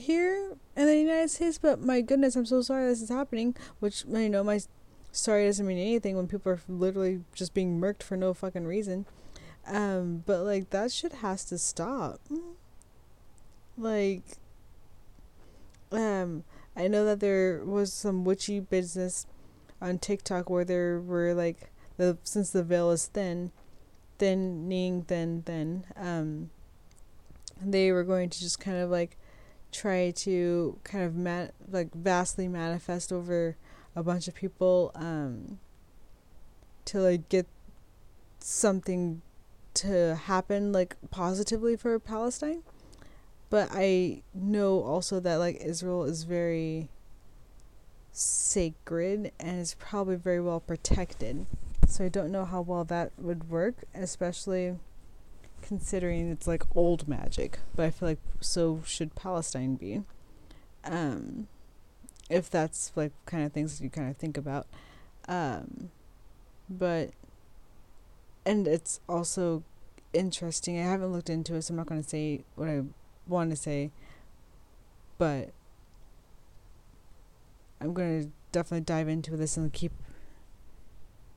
[0.01, 1.56] here in the United States.
[1.56, 3.55] But my goodness, I'm so sorry this is happening.
[3.78, 4.59] Which you know, my
[5.12, 9.06] sorry doesn't mean anything when people are literally just being murked for no fucking reason.
[9.66, 12.20] Um, but like that shit has to stop.
[13.76, 14.24] Like
[15.93, 16.44] um
[16.74, 19.26] I know that there was some witchy business
[19.80, 23.52] on TikTok where there were like the since the veil is thin,
[24.18, 26.51] thinning, thin, thin, um
[27.64, 29.16] they were going to just kind of like
[29.70, 33.56] try to kind of mat like vastly manifest over
[33.94, 35.59] a bunch of people um
[36.85, 37.47] to like get
[38.39, 39.23] something
[39.74, 42.62] to happen like positively for Palestine.
[43.51, 46.89] But I know also that like Israel is very
[48.10, 51.47] sacred and is probably very well protected.
[51.86, 54.77] So I don't know how well that would work, especially
[55.60, 57.59] considering it's like old magic.
[57.77, 60.02] But I feel like so should Palestine be.
[60.85, 61.48] Um
[62.33, 64.67] if that's like kind of things you kind of think about.
[65.29, 65.91] Um
[66.69, 67.11] but
[68.45, 69.63] and it's also
[70.13, 70.79] interesting.
[70.79, 72.83] I haven't looked into it, so I'm not going to say what I
[73.27, 73.91] want to say,
[75.19, 75.51] but
[77.81, 79.93] I'm going to definitely dive into this and keep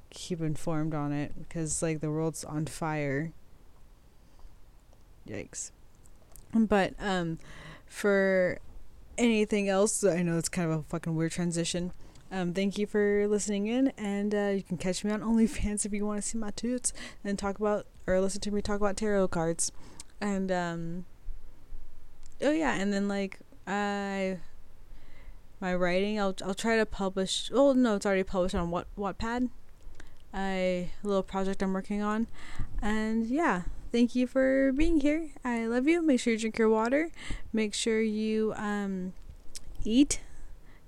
[0.10, 3.32] keep informed on it because like the world's on fire.
[5.28, 5.72] Yikes.
[6.54, 7.40] But um
[7.86, 8.60] for
[9.18, 11.92] anything else, I know it's kind of a fucking weird transition.
[12.32, 15.94] Um, thank you for listening in, and uh, you can catch me on OnlyFans if
[15.94, 16.92] you want to see my toots
[17.24, 19.72] and talk about or listen to me talk about tarot cards.
[20.22, 21.06] And um,
[22.42, 24.40] oh yeah, and then like I
[25.60, 27.50] my writing, I'll I'll try to publish.
[27.54, 29.50] Oh no, it's already published on what Wattpad.
[30.34, 32.28] A little project I'm working on,
[32.82, 33.62] and yeah,
[33.96, 35.30] thank you for being here.
[35.46, 36.02] I love you.
[36.02, 37.12] Make sure you drink your water.
[37.54, 39.14] Make sure you um
[39.86, 40.20] eat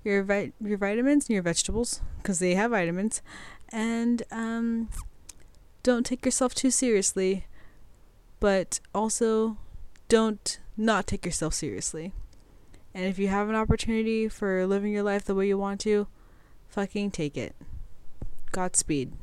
[0.04, 3.22] your vi- your vitamins and your vegetables because they have vitamins,
[3.72, 4.90] And um,
[5.84, 7.46] don't take yourself too seriously,
[8.42, 9.56] but also
[10.10, 12.12] don't not take yourself seriously.
[12.94, 16.08] And if you have an opportunity for living your life the way you want to,
[16.68, 17.56] fucking take it.
[18.52, 19.14] Godspeed.